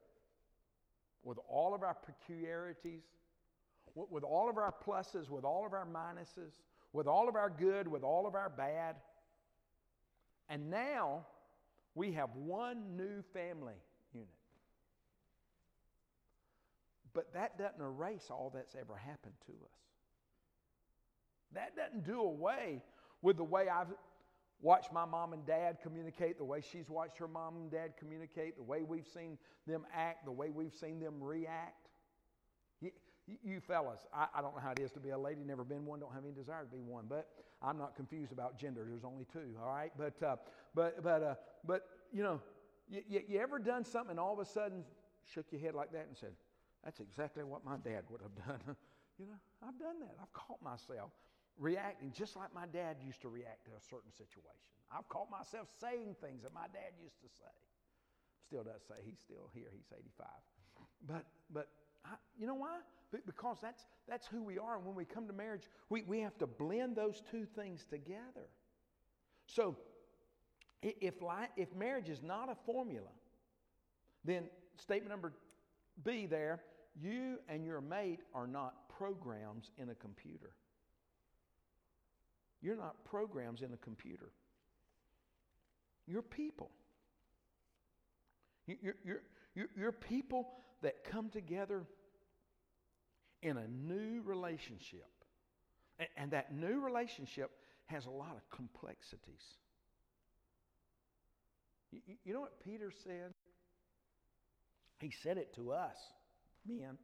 [1.23, 3.03] with all of our peculiarities,
[3.95, 6.51] with all of our pluses, with all of our minuses,
[6.93, 8.95] with all of our good, with all of our bad.
[10.49, 11.25] And now
[11.95, 13.75] we have one new family
[14.13, 14.27] unit.
[17.13, 19.79] But that doesn't erase all that's ever happened to us.
[21.53, 22.81] That doesn't do away
[23.21, 23.87] with the way I've
[24.61, 28.57] watched my mom and dad communicate, the way she's watched her mom and dad communicate,
[28.57, 31.88] the way we've seen them act, the way we've seen them react.
[33.43, 35.85] You, fellas, I, I, don't know how it is to be a lady, never been
[35.85, 37.27] one, don't have any desire to be one, but
[37.61, 38.85] I'm not confused about gender.
[38.87, 39.91] There's only two, all right?
[39.97, 40.35] But, uh,
[40.73, 42.41] but, but, uh, but you know,
[42.89, 44.83] you, you, you ever done something and all of a sudden
[45.33, 46.31] shook your head like that and said,
[46.83, 48.75] that's exactly what my dad would have done.
[49.19, 50.15] you know, I've done that.
[50.21, 51.11] I've caught myself
[51.59, 54.63] reacting just like my dad used to react to a certain situation.
[54.89, 57.53] I've caught myself saying things that my dad used to say.
[58.47, 59.69] Still does say he's still here.
[59.69, 60.25] He's 85.
[61.05, 61.67] But, but
[62.05, 62.77] I, you know why?
[63.25, 64.77] Because that's, that's who we are.
[64.77, 68.49] And when we come to marriage, we, we have to blend those two things together.
[69.47, 69.75] So
[70.81, 73.09] if, life, if marriage is not a formula,
[74.23, 74.43] then
[74.77, 75.33] statement number
[76.03, 76.61] B there,
[77.01, 80.51] you and your mate are not programs in a computer.
[82.61, 84.31] You're not programs in a computer.
[86.07, 86.69] You're people.
[88.67, 89.21] You're, you're,
[89.59, 90.47] you're, you're people
[90.81, 91.83] that come together
[93.41, 95.09] in a new relationship.
[95.99, 97.51] And, and that new relationship
[97.87, 99.43] has a lot of complexities.
[101.91, 103.33] You, you know what Peter said?
[104.99, 105.97] He said it to us,
[106.65, 106.97] men,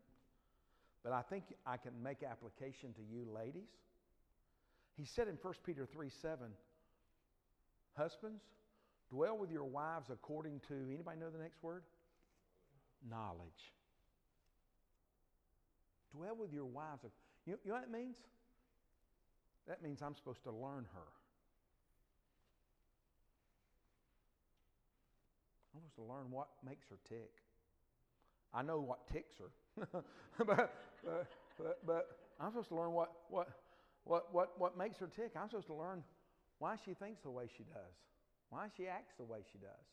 [1.03, 3.70] but I think I can make application to you, ladies.
[4.95, 6.38] He said in 1 Peter 3 7,
[7.97, 8.43] Husbands,
[9.10, 11.84] dwell with your wives according to, anybody know the next word?
[13.10, 13.74] Knowledge.
[16.12, 17.03] Dwell with your wives.
[17.45, 18.16] You, you know what it means?
[19.68, 21.10] That means I'm supposed to learn her.
[25.74, 27.32] I'm supposed to learn what makes her tick.
[28.53, 29.84] I know what ticks her,
[30.38, 31.28] but, but,
[31.58, 32.08] but, but
[32.39, 33.49] I'm supposed to learn what, what,
[34.06, 35.32] what, what, what makes her tick?
[35.36, 36.03] I'm supposed to learn
[36.60, 37.95] why she thinks the way she does,
[38.49, 39.86] why she acts the way she does,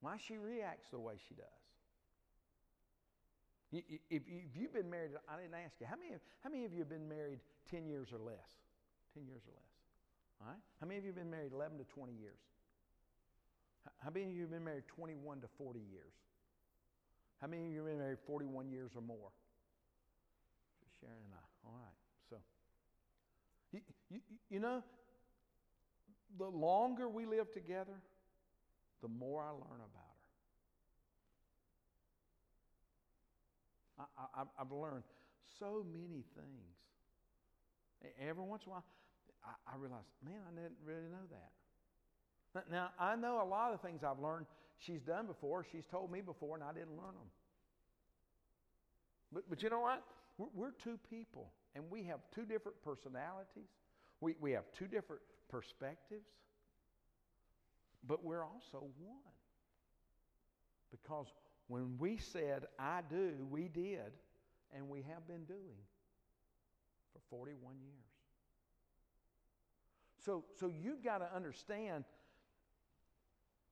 [0.00, 1.65] why she reacts the way she does.
[3.72, 4.22] If
[4.54, 7.08] you've been married, I didn't ask you, how many, how many of you have been
[7.08, 7.40] married
[7.70, 8.62] 10 years or less?
[9.14, 9.74] 10 years or less.
[10.40, 10.62] All right?
[10.80, 12.38] How many of you have been married 11 to 20 years?
[13.98, 16.14] How many of you have been married 21 to 40 years?
[17.40, 19.30] How many of you have been married 41 years or more?
[20.82, 21.44] Just Sharon and I.
[21.66, 21.96] All right.
[23.72, 24.82] You, you, you know,
[26.38, 27.94] the longer we live together,
[29.02, 30.16] the more I learn about her.
[33.98, 35.04] I, I've learned
[35.58, 36.76] so many things.
[38.20, 38.84] Every once in a while,
[39.44, 42.70] I, I realize, man, I didn't really know that.
[42.70, 44.46] Now, I know a lot of things I've learned
[44.78, 47.30] she's done before, she's told me before, and I didn't learn them.
[49.32, 50.02] But, but you know what?
[50.38, 53.68] We're, we're two people and we have two different personalities.
[54.20, 55.20] We, we have two different
[55.50, 56.24] perspectives.
[58.06, 59.34] But we're also one.
[60.90, 61.26] Because
[61.68, 64.12] when we said, I do, we did,
[64.74, 65.78] and we have been doing
[67.12, 67.92] for 41 years.
[70.24, 72.04] So, so you've got to understand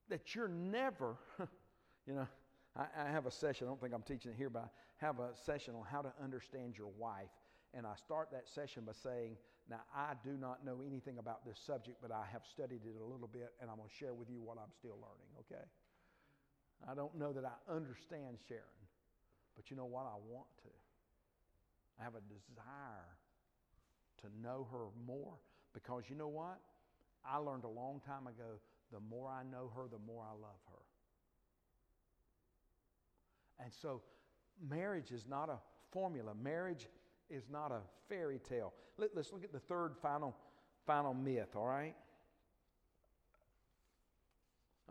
[0.09, 1.17] that you're never,
[2.07, 2.27] you know,
[2.75, 5.19] I, I, have a session, I don't think I'm teaching it here, but I have
[5.19, 7.31] a session on how to understand your wife.
[7.73, 9.35] And I start that session by saying,
[9.69, 13.03] Now, I do not know anything about this subject, but I have studied it a
[13.03, 15.65] little bit, and I'm going to share with you what I'm still learning, okay?
[16.89, 18.63] I don't know that I understand Sharon,
[19.55, 20.03] but you know what?
[20.03, 20.69] I want to.
[21.99, 23.17] I have a desire
[24.21, 25.33] to know her more
[25.73, 26.59] because you know what?
[27.25, 28.59] I learned a long time ago
[28.91, 30.83] the more I know her, the more I love her.
[33.63, 34.01] And so,
[34.69, 35.57] marriage is not a
[35.91, 36.33] formula.
[36.35, 36.87] Marriage
[37.29, 37.79] is not a
[38.09, 38.73] fairy tale.
[38.97, 40.35] Let, us look at the third final,
[40.85, 41.95] final myth, all right?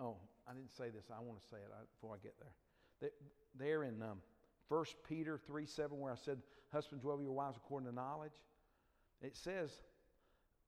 [0.01, 0.17] Oh,
[0.49, 1.05] I didn't say this.
[1.11, 3.11] I want to say it before I get there.
[3.59, 4.19] There in um,
[4.69, 6.39] 1 Peter 3 7, where I said,
[6.73, 8.43] Husbands, dwell with your wives according to knowledge,
[9.23, 9.71] it says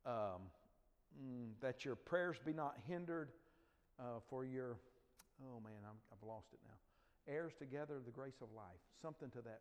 [0.06, 0.46] um,
[1.18, 3.30] mm, that your prayers be not hindered
[3.98, 4.76] uh, for your,
[5.42, 7.32] oh man, i have lost it now.
[7.32, 8.78] Heirs together the grace of life.
[9.02, 9.60] Something to that,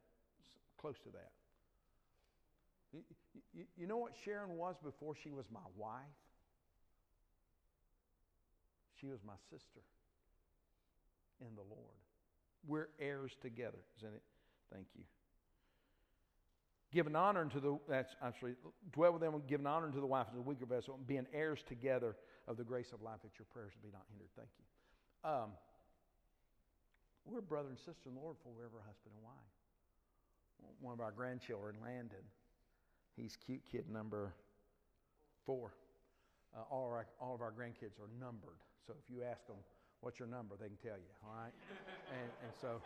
[0.77, 1.31] close to that.
[2.93, 2.99] You,
[3.53, 6.03] you, you know what Sharon was before she was my wife?
[9.01, 9.81] She was my sister
[11.41, 11.95] in the Lord.
[12.67, 14.23] We're heirs together, isn't it?
[14.73, 15.03] Thank you.
[16.91, 18.53] Giving honor to the, that's actually,
[18.93, 21.59] dwell with them, giving honor to the wife as a weaker vessel, and being heirs
[21.67, 22.15] together
[22.47, 24.29] of the grace of life, that your prayers be not hindered.
[24.35, 25.29] Thank you.
[25.29, 25.49] Um,
[27.25, 29.51] we're brother and sister in the Lord, for we're ever husband and wife.
[30.79, 32.23] One of our grandchildren, Landon,
[33.17, 34.33] he's cute kid number
[35.45, 35.73] four.
[36.55, 38.61] Uh, all, our, all of our grandkids are numbered.
[38.87, 39.57] So if you ask them,
[40.05, 41.49] what's your number, they can tell you, all right?
[42.13, 42.77] and, and so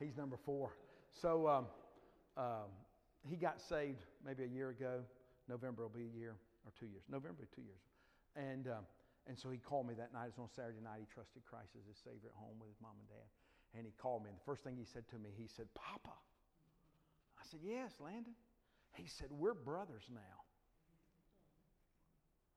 [0.00, 0.72] he's number four.
[1.12, 1.66] So um,
[2.40, 2.72] um,
[3.28, 5.04] he got saved maybe a year ago.
[5.52, 6.32] November will be a year
[6.64, 7.04] or two years.
[7.12, 7.84] November, two years.
[8.40, 8.88] And, um,
[9.28, 10.32] and so he called me that night.
[10.32, 11.04] It was on Saturday night.
[11.04, 13.28] He trusted Christ as his Savior at home with his mom and dad.
[13.76, 14.32] And he called me.
[14.32, 16.16] And the first thing he said to me, he said, Papa.
[17.36, 18.32] I said, Yes, Landon.
[18.96, 20.40] He said, We're brothers now.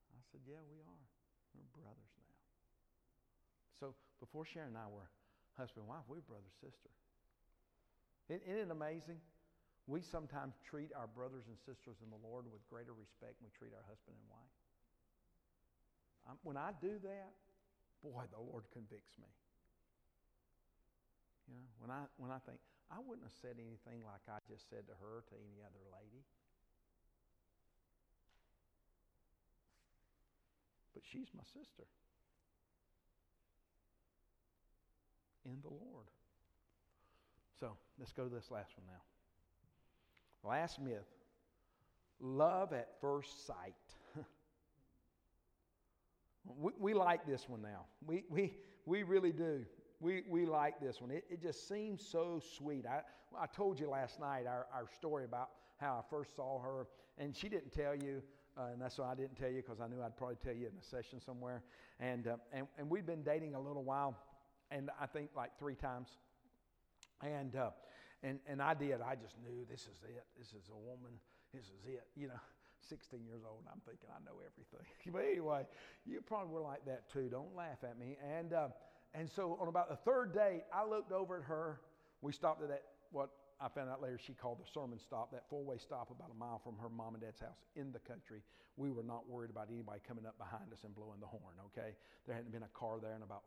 [0.07, 1.03] I said, Yeah, we are.
[1.51, 2.35] We're brothers now.
[3.79, 5.09] So before Sharon and I were
[5.55, 6.91] husband and wife, we were brother and sister.
[8.27, 9.21] Isn't it amazing?
[9.85, 13.53] We sometimes treat our brothers and sisters in the Lord with greater respect than we
[13.53, 14.55] treat our husband and wife.
[16.25, 17.31] I'm, when I do that,
[18.01, 19.29] boy, the Lord convicts me.
[21.45, 22.57] You know, when I when I think
[22.89, 26.25] I wouldn't have said anything like I just said to her to any other lady.
[30.97, 31.85] But she's my sister.
[35.45, 36.07] In the Lord.
[37.59, 40.49] So let's go to this last one now.
[40.49, 41.05] Last myth
[42.19, 43.73] love at first sight.
[46.59, 47.85] we, we like this one now.
[48.05, 48.53] We, we,
[48.85, 49.65] we really do.
[49.99, 51.11] We, we like this one.
[51.11, 52.85] It, it just seems so sweet.
[52.85, 53.01] I,
[53.37, 56.87] I told you last night our, our story about how I first saw her,
[57.17, 58.21] and she didn't tell you,
[58.57, 60.67] uh, and that's why I didn't tell you because I knew I'd probably tell you
[60.67, 61.63] in a session somewhere.
[61.99, 64.17] And, uh, and, and we'd been dating a little while
[64.71, 66.09] and I think like three times.
[67.21, 67.69] And, uh,
[68.23, 69.01] and, and I did.
[69.01, 70.25] I just knew this is it.
[70.37, 71.13] This is a woman.
[71.53, 72.07] This is it.
[72.15, 72.39] You know,
[72.89, 74.85] 16 years old, and I'm thinking I know everything.
[75.13, 75.65] but anyway,
[76.05, 77.29] you probably were like that too.
[77.29, 78.17] Don't laugh at me.
[78.21, 78.67] And, uh,
[79.13, 81.79] and so on about the third date, I looked over at her.
[82.21, 83.29] We stopped at that, what
[83.61, 86.37] I found out later she called the sermon stop, that four way stop about a
[86.37, 88.41] mile from her mom and dad's house in the country.
[88.75, 91.95] We were not worried about anybody coming up behind us and blowing the horn, okay?
[92.27, 93.43] There hadn't been a car there in about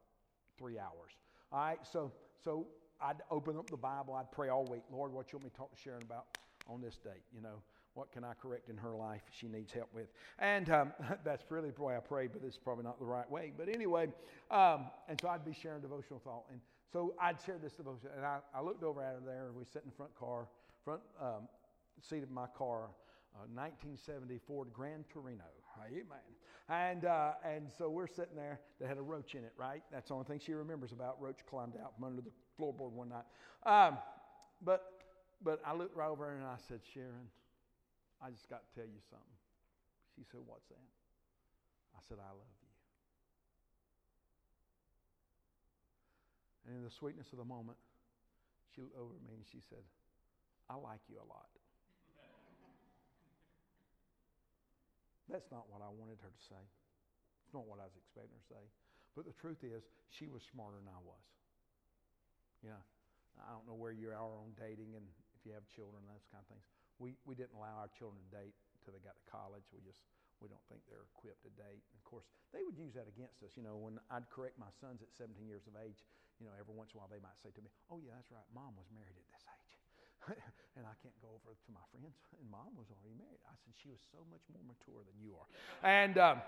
[0.58, 1.12] three hours.
[1.52, 2.12] All right, so
[2.44, 2.66] so
[3.00, 5.56] I'd open up the Bible, I'd pray all week, Lord, what you want me to
[5.56, 6.24] talk to Sharon about
[6.68, 7.22] on this date?
[7.34, 7.62] You know,
[7.94, 10.08] what can I correct in her life she needs help with?
[10.38, 10.92] And um,
[11.24, 13.52] that's really the way I prayed, but it's probably not the right way.
[13.56, 14.08] But anyway,
[14.50, 16.44] um, and so I'd be sharing devotional thought.
[16.50, 16.60] And
[16.92, 19.64] so I'd share this devotion, and I, I looked over at her there, and we
[19.64, 20.48] sat in the front car,
[20.84, 21.48] front um,
[22.00, 22.90] seat of my car,
[23.34, 25.44] uh, 1970 Ford Gran Torino.
[25.86, 26.28] Amen.
[26.68, 28.60] And, uh, and so we're sitting there.
[28.80, 29.82] They had a roach in it, right?
[29.90, 31.20] That's the only thing she remembers about.
[31.20, 33.24] Roach climbed out from under the floorboard one night.
[33.64, 33.98] Um,
[34.62, 34.92] but,
[35.42, 37.30] but I looked right over and I said, Sharon,
[38.22, 39.38] I just got to tell you something.
[40.16, 40.88] She said, What's that?
[41.96, 42.68] I said, I love you.
[46.66, 47.78] And in the sweetness of the moment,
[48.74, 49.80] she looked over at me and she said,
[50.68, 51.48] I like you a lot.
[55.28, 56.64] That's not what I wanted her to say.
[57.44, 58.64] It's not what I was expecting her to say.
[59.12, 61.24] But the truth is, she was smarter than I was.
[62.64, 62.84] You know,
[63.40, 65.04] I don't know where you are on dating and
[65.38, 66.66] if you have children, and those kind of things.
[66.98, 69.62] We, we didn't allow our children to date until they got to college.
[69.70, 70.02] We just,
[70.42, 71.86] we don't think they're equipped to date.
[71.94, 73.54] And of course, they would use that against us.
[73.54, 76.02] You know, when I'd correct my sons at 17 years of age,
[76.42, 78.34] you know, every once in a while they might say to me, oh yeah, that's
[78.34, 79.67] right, mom was married at this age.
[80.76, 82.16] and I can't go over to my friends.
[82.38, 83.42] And mom was already married.
[83.50, 85.48] I said, she was so much more mature than you are.
[85.82, 86.38] And, um,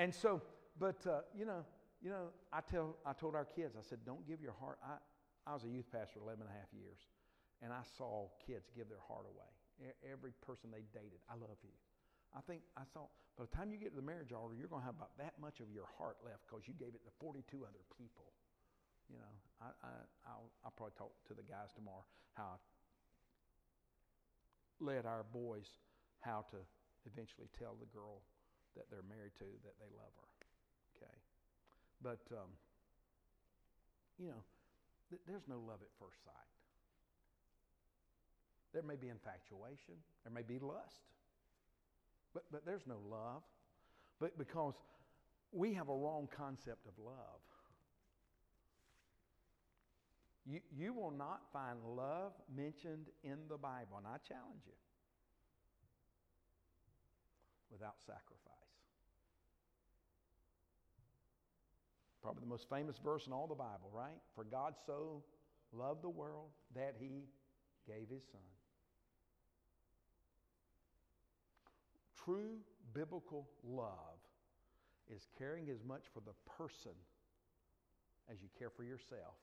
[0.00, 0.40] and so,
[0.80, 1.62] but, uh, you know,
[2.00, 4.80] you know, I, tell, I told our kids, I said, don't give your heart.
[4.80, 4.96] I,
[5.44, 6.96] I was a youth pastor 11 and a half years,
[7.60, 9.48] and I saw kids give their heart away.
[10.04, 11.76] Every person they dated, I love you.
[12.32, 14.82] I think I saw, by the time you get to the marriage altar, you're going
[14.82, 17.44] to have about that much of your heart left because you gave it to 42
[17.62, 18.32] other people.
[19.12, 19.92] You know, I, I,
[20.24, 22.04] I'll, I'll probably talk to the guys tomorrow
[22.34, 22.58] how
[24.80, 25.66] led our boys
[26.20, 26.56] how to
[27.06, 28.22] eventually tell the girl
[28.76, 30.30] that they're married to that they love her.
[30.96, 31.16] Okay.
[32.02, 32.50] But um,
[34.18, 34.42] you know,
[35.10, 36.50] th- there's no love at first sight.
[38.72, 39.94] There may be infatuation,
[40.24, 41.06] there may be lust,
[42.32, 43.42] but, but there's no love.
[44.18, 44.74] But because
[45.52, 47.42] we have a wrong concept of love.
[50.46, 54.74] You, you will not find love mentioned in the Bible, and I challenge you,
[57.70, 58.40] without sacrifice.
[62.22, 64.20] Probably the most famous verse in all the Bible, right?
[64.34, 65.22] For God so
[65.72, 67.24] loved the world that he
[67.86, 68.40] gave his son.
[72.24, 72.58] True
[72.94, 74.20] biblical love
[75.14, 76.92] is caring as much for the person
[78.30, 79.34] as you care for yourself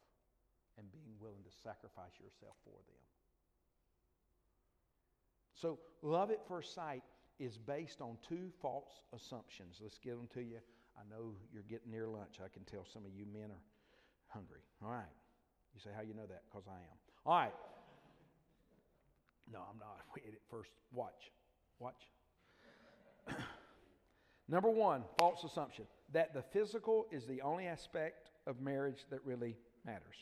[0.78, 3.02] and being willing to sacrifice yourself for them.
[5.54, 7.04] So, love at first sight
[7.40, 9.80] is based on two false assumptions.
[9.82, 10.58] Let's get them to you.
[10.98, 12.40] I know you're getting near lunch.
[12.44, 13.64] I can tell some of you men are
[14.28, 14.62] hungry.
[14.84, 15.14] All right.
[15.74, 16.44] You say, How you know that?
[16.50, 16.98] Because I am.
[17.26, 17.54] All right.
[19.52, 19.98] No, I'm not.
[20.16, 20.72] We ate it first.
[20.92, 21.32] Watch.
[21.80, 22.10] Watch.
[24.48, 29.56] Number one, false assumption that the physical is the only aspect of marriage that really
[29.86, 30.18] matters.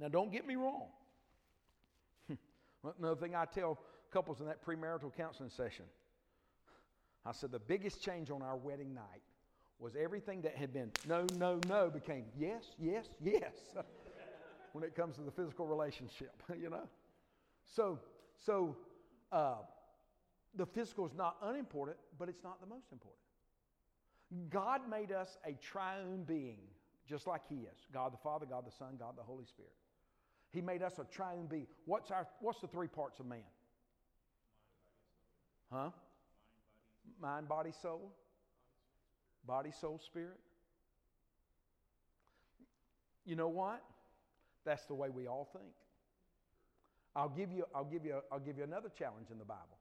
[0.00, 0.88] Now, don't get me wrong.
[2.98, 3.78] Another thing I tell
[4.10, 5.84] couples in that premarital counseling session
[7.24, 9.22] I said the biggest change on our wedding night
[9.78, 13.52] was everything that had been no, no, no became yes, yes, yes
[14.72, 16.88] when it comes to the physical relationship, you know?
[17.64, 17.98] So,
[18.38, 18.76] so
[19.32, 19.56] uh,
[20.54, 23.18] the physical is not unimportant, but it's not the most important.
[24.48, 26.58] God made us a triune being,
[27.08, 29.72] just like He is God the Father, God the Son, God the Holy Spirit.
[30.52, 31.66] He made us a triune being.
[31.84, 33.38] What's, our, what's the three parts of man?
[35.72, 35.90] Huh?
[37.20, 38.12] Mind, body, soul.
[39.46, 40.40] Body, soul, spirit.
[43.24, 43.82] You know what?
[44.64, 45.72] That's the way we all think.
[47.14, 49.78] I'll give you, I'll give you, I'll give you another challenge in the Bible.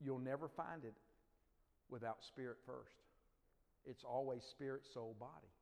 [0.00, 0.94] You'll never find it
[1.88, 2.96] without spirit first.
[3.86, 5.52] It's always spirit, soul, body.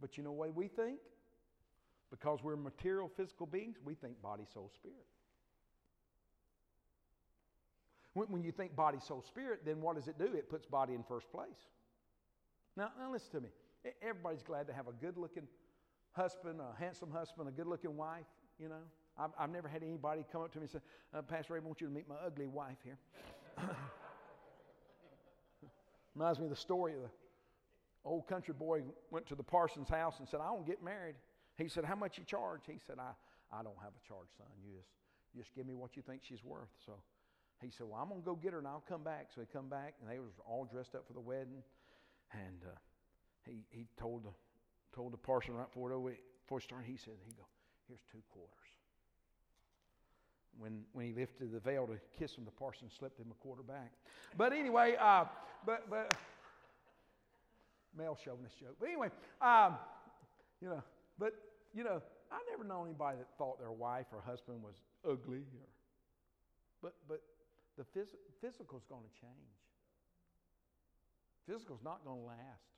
[0.00, 0.98] But you know the way we think?
[2.10, 5.06] Because we're material, physical beings, we think body, soul, spirit.
[8.14, 10.24] When, when you think body, soul, spirit, then what does it do?
[10.24, 11.68] It puts body in first place.
[12.76, 13.48] Now, now listen to me.
[14.02, 15.44] Everybody's glad to have a good looking
[16.12, 18.26] husband, a handsome husband, a good looking wife,
[18.58, 18.82] you know.
[19.16, 20.78] I've, I've, never had anybody come up to me and say,
[21.14, 22.98] uh, Pastor Ray, I want you to meet my ugly wife here.
[26.14, 27.08] Reminds me of the story of the
[28.04, 31.14] old country boy went to the parson's house and said, I to get married.
[31.60, 32.62] He said, How much you charge?
[32.66, 33.12] He said, I,
[33.52, 34.46] I don't have a charge, son.
[34.64, 34.88] You just,
[35.36, 36.70] just give me what you think she's worth.
[36.84, 36.92] So
[37.60, 39.28] he said, Well, I'm going to go get her and I'll come back.
[39.34, 41.62] So he come back and they was all dressed up for the wedding.
[42.32, 42.78] And uh,
[43.46, 44.30] he, he told the,
[44.94, 47.44] told the parson right before, it, before started, he said, he go,
[47.88, 48.54] Here's two quarters.
[50.58, 53.62] When, when he lifted the veil to kiss him, the parson slipped him a quarter
[53.62, 53.92] back.
[54.36, 55.24] But anyway, uh,
[55.64, 56.14] but, but,
[57.96, 58.76] male chauvinist joke.
[58.78, 59.08] But anyway,
[59.40, 59.76] um,
[60.60, 60.82] you know,
[61.18, 61.34] but,
[61.74, 65.44] you know, I never known anybody that thought their wife or husband was ugly.
[65.58, 65.68] Or,
[66.82, 67.22] but, but
[67.76, 69.56] the phys- physical is going to change.
[71.46, 72.70] Physical is not going to last.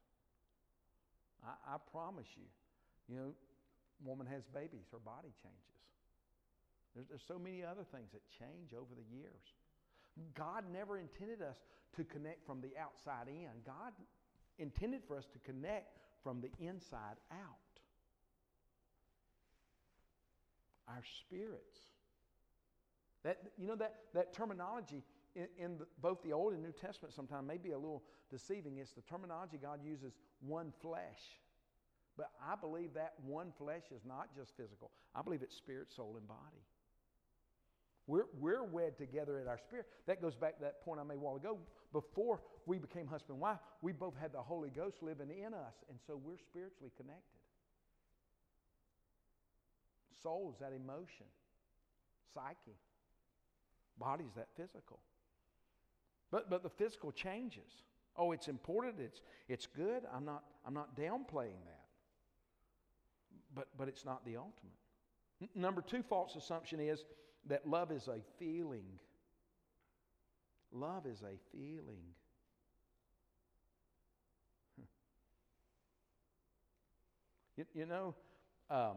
[1.45, 2.49] I, I promise you.
[3.09, 3.31] You know,
[4.05, 5.83] woman has babies, her body changes.
[6.95, 9.45] There's, there's so many other things that change over the years.
[10.35, 11.57] God never intended us
[11.97, 13.49] to connect from the outside in.
[13.65, 13.93] God
[14.59, 17.62] intended for us to connect from the inside out.
[20.89, 21.81] Our spirits.
[23.25, 25.03] That, you know, that, that terminology
[25.35, 28.79] in, in the, both the Old and New Testament sometimes may be a little deceiving.
[28.79, 31.21] It's the terminology God uses one flesh.
[32.17, 36.17] But I believe that one flesh is not just physical, I believe it's spirit, soul,
[36.19, 36.63] and body.
[38.09, 39.87] We're, we're wed together in our spirit.
[40.07, 41.59] That goes back to that point I made a while ago.
[41.93, 45.75] Before we became husband and wife, we both had the Holy Ghost living in us,
[45.89, 47.42] and so we're spiritually connected.
[50.23, 51.27] Soul is that emotion,
[52.35, 52.77] psyche.
[53.99, 55.01] Body is that physical.
[56.31, 57.85] But, but the physical changes.
[58.17, 60.03] Oh, it's important, it's, it's good.
[60.15, 61.85] I'm not, I'm not downplaying that.
[63.55, 64.79] But, but it's not the ultimate.
[65.43, 67.05] N- number two false assumption is
[67.49, 68.87] that love is a feeling.
[70.73, 72.03] Love is a feeling.
[77.57, 78.15] You, you know,
[78.71, 78.97] um,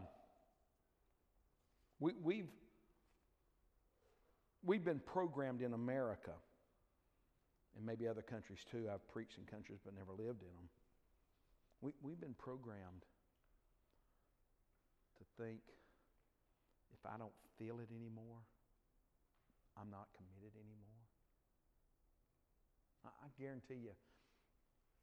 [2.00, 2.50] we, we've,
[4.64, 6.32] we've been programmed in America,
[7.78, 8.88] and maybe other countries too.
[8.92, 10.70] I've preached in countries but never lived in them.
[11.82, 13.04] We, we've been programmed
[15.18, 15.60] to think
[16.94, 18.40] if I don't feel it anymore,
[19.80, 21.04] I'm not committed anymore.
[23.06, 23.96] I, I guarantee you,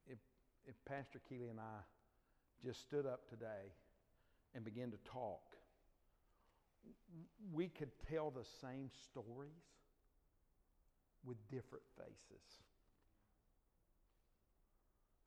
[0.07, 0.17] if,
[0.67, 1.81] if Pastor Keeley and I
[2.65, 3.73] just stood up today
[4.55, 5.41] and began to talk,
[7.53, 9.63] we could tell the same stories
[11.25, 12.43] with different faces.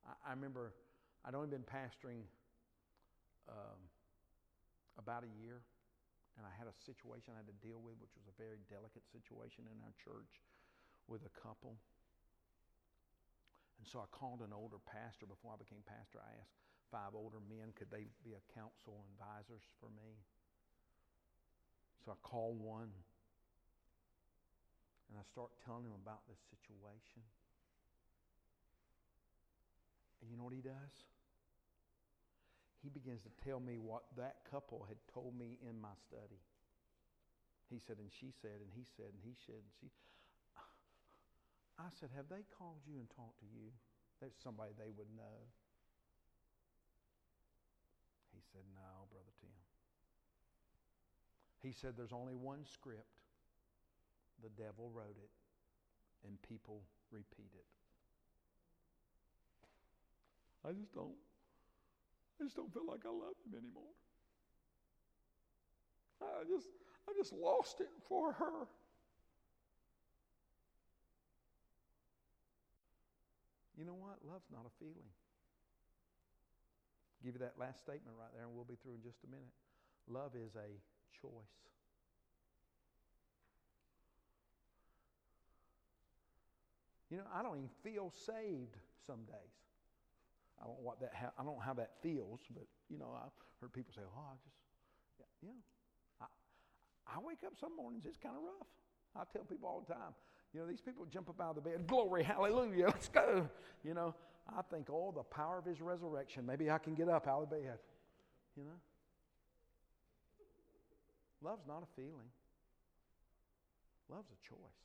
[0.05, 0.73] I, I remember
[1.25, 2.27] I'd only been pastoring
[3.49, 3.81] um,
[4.99, 5.63] about a year,
[6.37, 9.07] and I had a situation I had to deal with, which was a very delicate
[9.09, 10.43] situation in our church
[11.09, 11.79] with a couple.
[13.79, 16.19] And so I called an older pastor before I became pastor.
[16.21, 16.57] I asked
[16.91, 20.23] five older men, could they be a counsel and advisors for me?
[22.07, 22.95] So I call one
[25.11, 27.27] and I start telling him about this situation.
[30.23, 30.95] And you know what he does?
[32.79, 36.39] He begins to tell me what that couple had told me in my study.
[37.67, 39.91] He said, and she said, and he said, and he said, and she.
[41.75, 43.75] I said, Have they called you and talked to you?
[44.23, 45.51] There's somebody they would know.
[48.31, 49.56] He said, No, Brother Tim.
[51.67, 53.11] He said, There's only one script.
[54.41, 55.31] The devil wrote it,
[56.25, 57.67] and people repeat it.
[60.65, 61.19] I just don't.
[62.39, 63.91] I just don't feel like I love him anymore.
[66.23, 66.69] I just,
[67.09, 68.69] I just lost it for her.
[73.77, 74.19] You know what?
[74.23, 75.11] Love's not a feeling.
[77.25, 79.51] Give you that last statement right there, and we'll be through in just a minute.
[80.07, 80.79] Love is a
[81.21, 81.57] choice.
[87.11, 88.77] You know, I don't even feel saved
[89.07, 89.57] some days.
[90.61, 93.33] I don't what that ha- I don't know how that feels, but you know, I've
[93.61, 94.57] heard people say, "Oh, I just,
[95.19, 95.61] yeah, yeah."
[96.21, 96.27] I,
[97.17, 98.67] I wake up some mornings; it's kind of rough.
[99.15, 100.13] I tell people all the time,
[100.53, 103.49] you know, these people jump up out of the bed, glory, hallelujah, let's go.
[103.85, 104.15] You know,
[104.49, 106.45] I think, oh, the power of His resurrection.
[106.45, 107.79] Maybe I can get up out of bed.
[108.57, 108.79] You know,
[111.43, 112.31] Love's not a feeling,
[114.09, 114.83] love's a choice.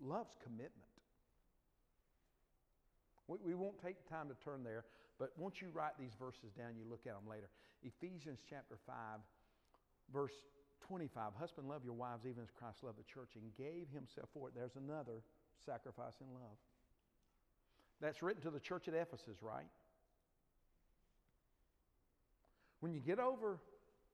[0.00, 0.72] Love's commitment.
[3.26, 4.84] We, we won't take the time to turn there,
[5.18, 7.50] but once you write these verses down, you look at them later.
[7.82, 8.94] Ephesians chapter 5,
[10.12, 10.32] verse
[10.86, 14.48] 25 Husband, love your wives even as Christ loved the church and gave himself for
[14.48, 14.54] it.
[14.54, 15.22] There's another
[15.66, 16.56] sacrifice in love.
[18.00, 19.66] That's written to the church at Ephesus, right?
[22.80, 23.58] When you get over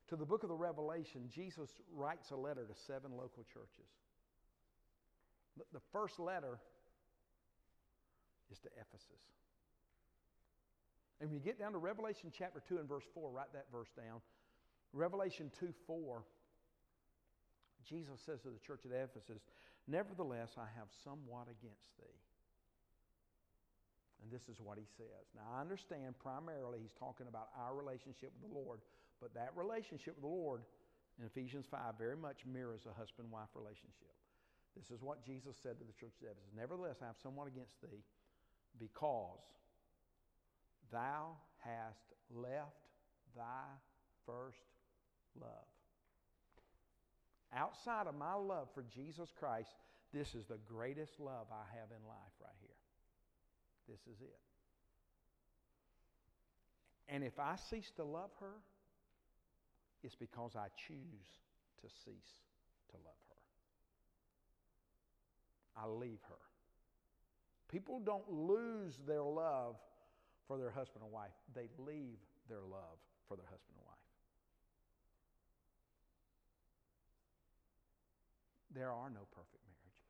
[0.09, 3.88] to the book of the Revelation, Jesus writes a letter to seven local churches.
[5.72, 6.59] The first letter
[8.50, 9.22] is to Ephesus.
[11.20, 13.88] And when you get down to Revelation chapter 2 and verse 4, write that verse
[13.96, 14.20] down.
[14.92, 16.22] Revelation 2 4,
[17.88, 19.42] Jesus says to the church at Ephesus,
[19.86, 22.18] Nevertheless, I have somewhat against thee.
[24.22, 25.28] And this is what he says.
[25.36, 28.80] Now, I understand primarily he's talking about our relationship with the Lord,
[29.21, 30.62] but that relationship with the Lord
[31.19, 34.12] in Ephesians 5 very much mirrors a husband wife relationship.
[34.77, 37.81] This is what Jesus said to the church of Ephesus Nevertheless, I have somewhat against
[37.81, 38.03] thee,
[38.79, 39.47] because
[40.91, 42.83] thou hast left
[43.37, 43.65] thy
[44.27, 44.59] first
[45.41, 45.69] love.
[47.55, 49.71] Outside of my love for Jesus Christ,
[50.12, 52.79] this is the greatest love I have in life right here.
[53.89, 54.41] This is it.
[57.09, 58.55] And if I cease to love her,
[60.05, 61.40] it's because I choose
[61.80, 62.44] to cease
[62.90, 63.42] to love her.
[65.82, 66.42] I leave her.
[67.68, 69.76] People don't lose their love
[70.46, 74.05] for their husband or wife, they leave their love for their husband or wife.
[78.74, 80.05] There are no perfect marriages.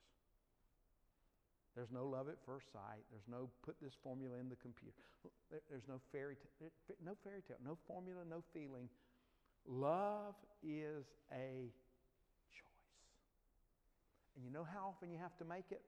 [1.76, 3.02] There's no love at first sight.
[3.10, 4.94] There's no put this formula in the computer.
[5.70, 6.70] There's no fairy tale,
[7.04, 8.88] no fairy tale, no formula, no feeling.
[9.66, 11.72] Love is a
[12.52, 12.64] choice.
[14.36, 15.82] And you know how often you have to make it?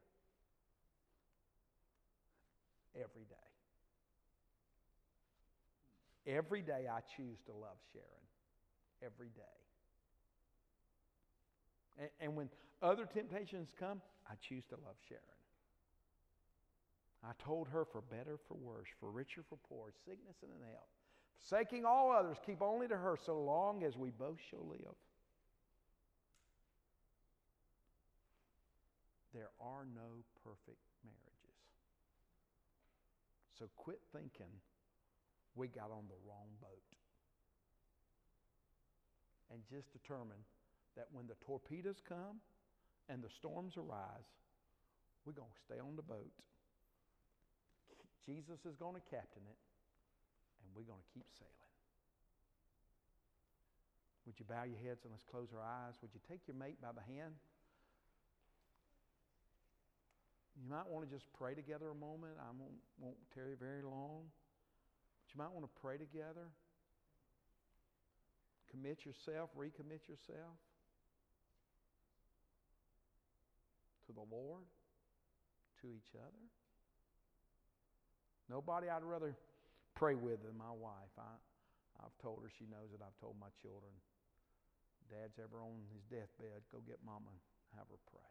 [2.94, 3.36] Every day.
[6.26, 8.06] Every day I choose to love Sharon.
[9.02, 9.42] Every day.
[11.98, 12.48] And, and when
[12.82, 15.22] other temptations come, I choose to love Sharon.
[17.22, 20.95] I told her for better, for worse, for richer, for poor, sickness and in health
[21.40, 24.96] Forsaking all others, keep only to her so long as we both shall live.
[29.32, 31.60] There are no perfect marriages.
[33.58, 34.50] So quit thinking
[35.54, 36.82] we got on the wrong boat.
[39.52, 40.42] And just determine
[40.96, 42.40] that when the torpedoes come
[43.08, 44.28] and the storms arise,
[45.24, 46.32] we're going to stay on the boat.
[48.24, 49.58] Jesus is going to captain it,
[50.66, 51.56] and we're going to keep sailing.
[54.26, 55.94] Would you bow your heads and let's close our eyes?
[56.02, 57.38] Would you take your mate by the hand?
[60.58, 62.34] You might want to just pray together a moment.
[62.42, 64.26] I won't, won't tarry very long.
[65.22, 66.50] But you might want to pray together.
[68.70, 70.58] Commit yourself, recommit yourself
[74.06, 74.66] to the Lord,
[75.82, 76.44] to each other.
[78.50, 79.36] Nobody I'd rather
[79.96, 81.10] pray with than my wife.
[81.18, 81.34] I,
[82.04, 83.00] I've told her, she knows it.
[83.00, 83.90] I've told my children.
[85.08, 87.40] Dad's ever on his deathbed, go get mama and
[87.78, 88.30] have her pray.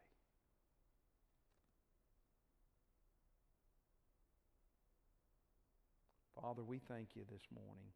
[6.38, 7.90] Father, we thank you this morning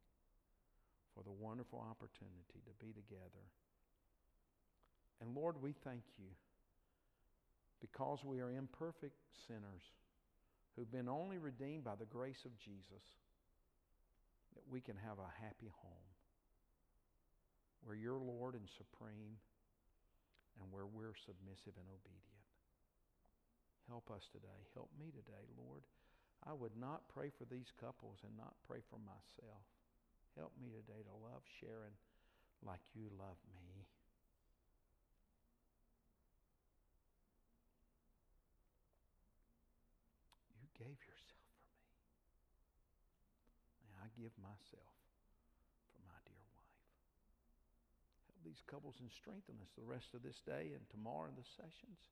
[1.13, 3.45] for the wonderful opportunity to be together.
[5.21, 6.31] And Lord, we thank you
[7.81, 9.83] because we are imperfect sinners
[10.75, 13.03] who've been only redeemed by the grace of Jesus
[14.55, 16.09] that we can have a happy home
[17.83, 19.39] where you're Lord and supreme
[20.59, 22.45] and where we're submissive and obedient.
[23.87, 24.67] Help us today.
[24.75, 25.81] Help me today, Lord.
[26.45, 29.65] I would not pray for these couples and not pray for myself.
[30.37, 31.95] Help me today to love Sharon
[32.61, 33.87] like you love me.
[40.61, 41.97] You gave yourself for me.
[43.89, 44.95] And I give myself
[45.95, 46.83] for my dear wife.
[48.27, 51.47] Help these couples and strengthen us the rest of this day and tomorrow in the
[51.55, 52.03] sessions.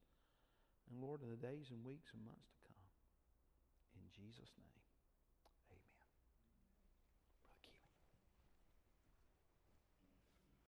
[0.88, 2.88] And Lord, in the days and weeks and months to come.
[4.00, 4.77] In Jesus' name.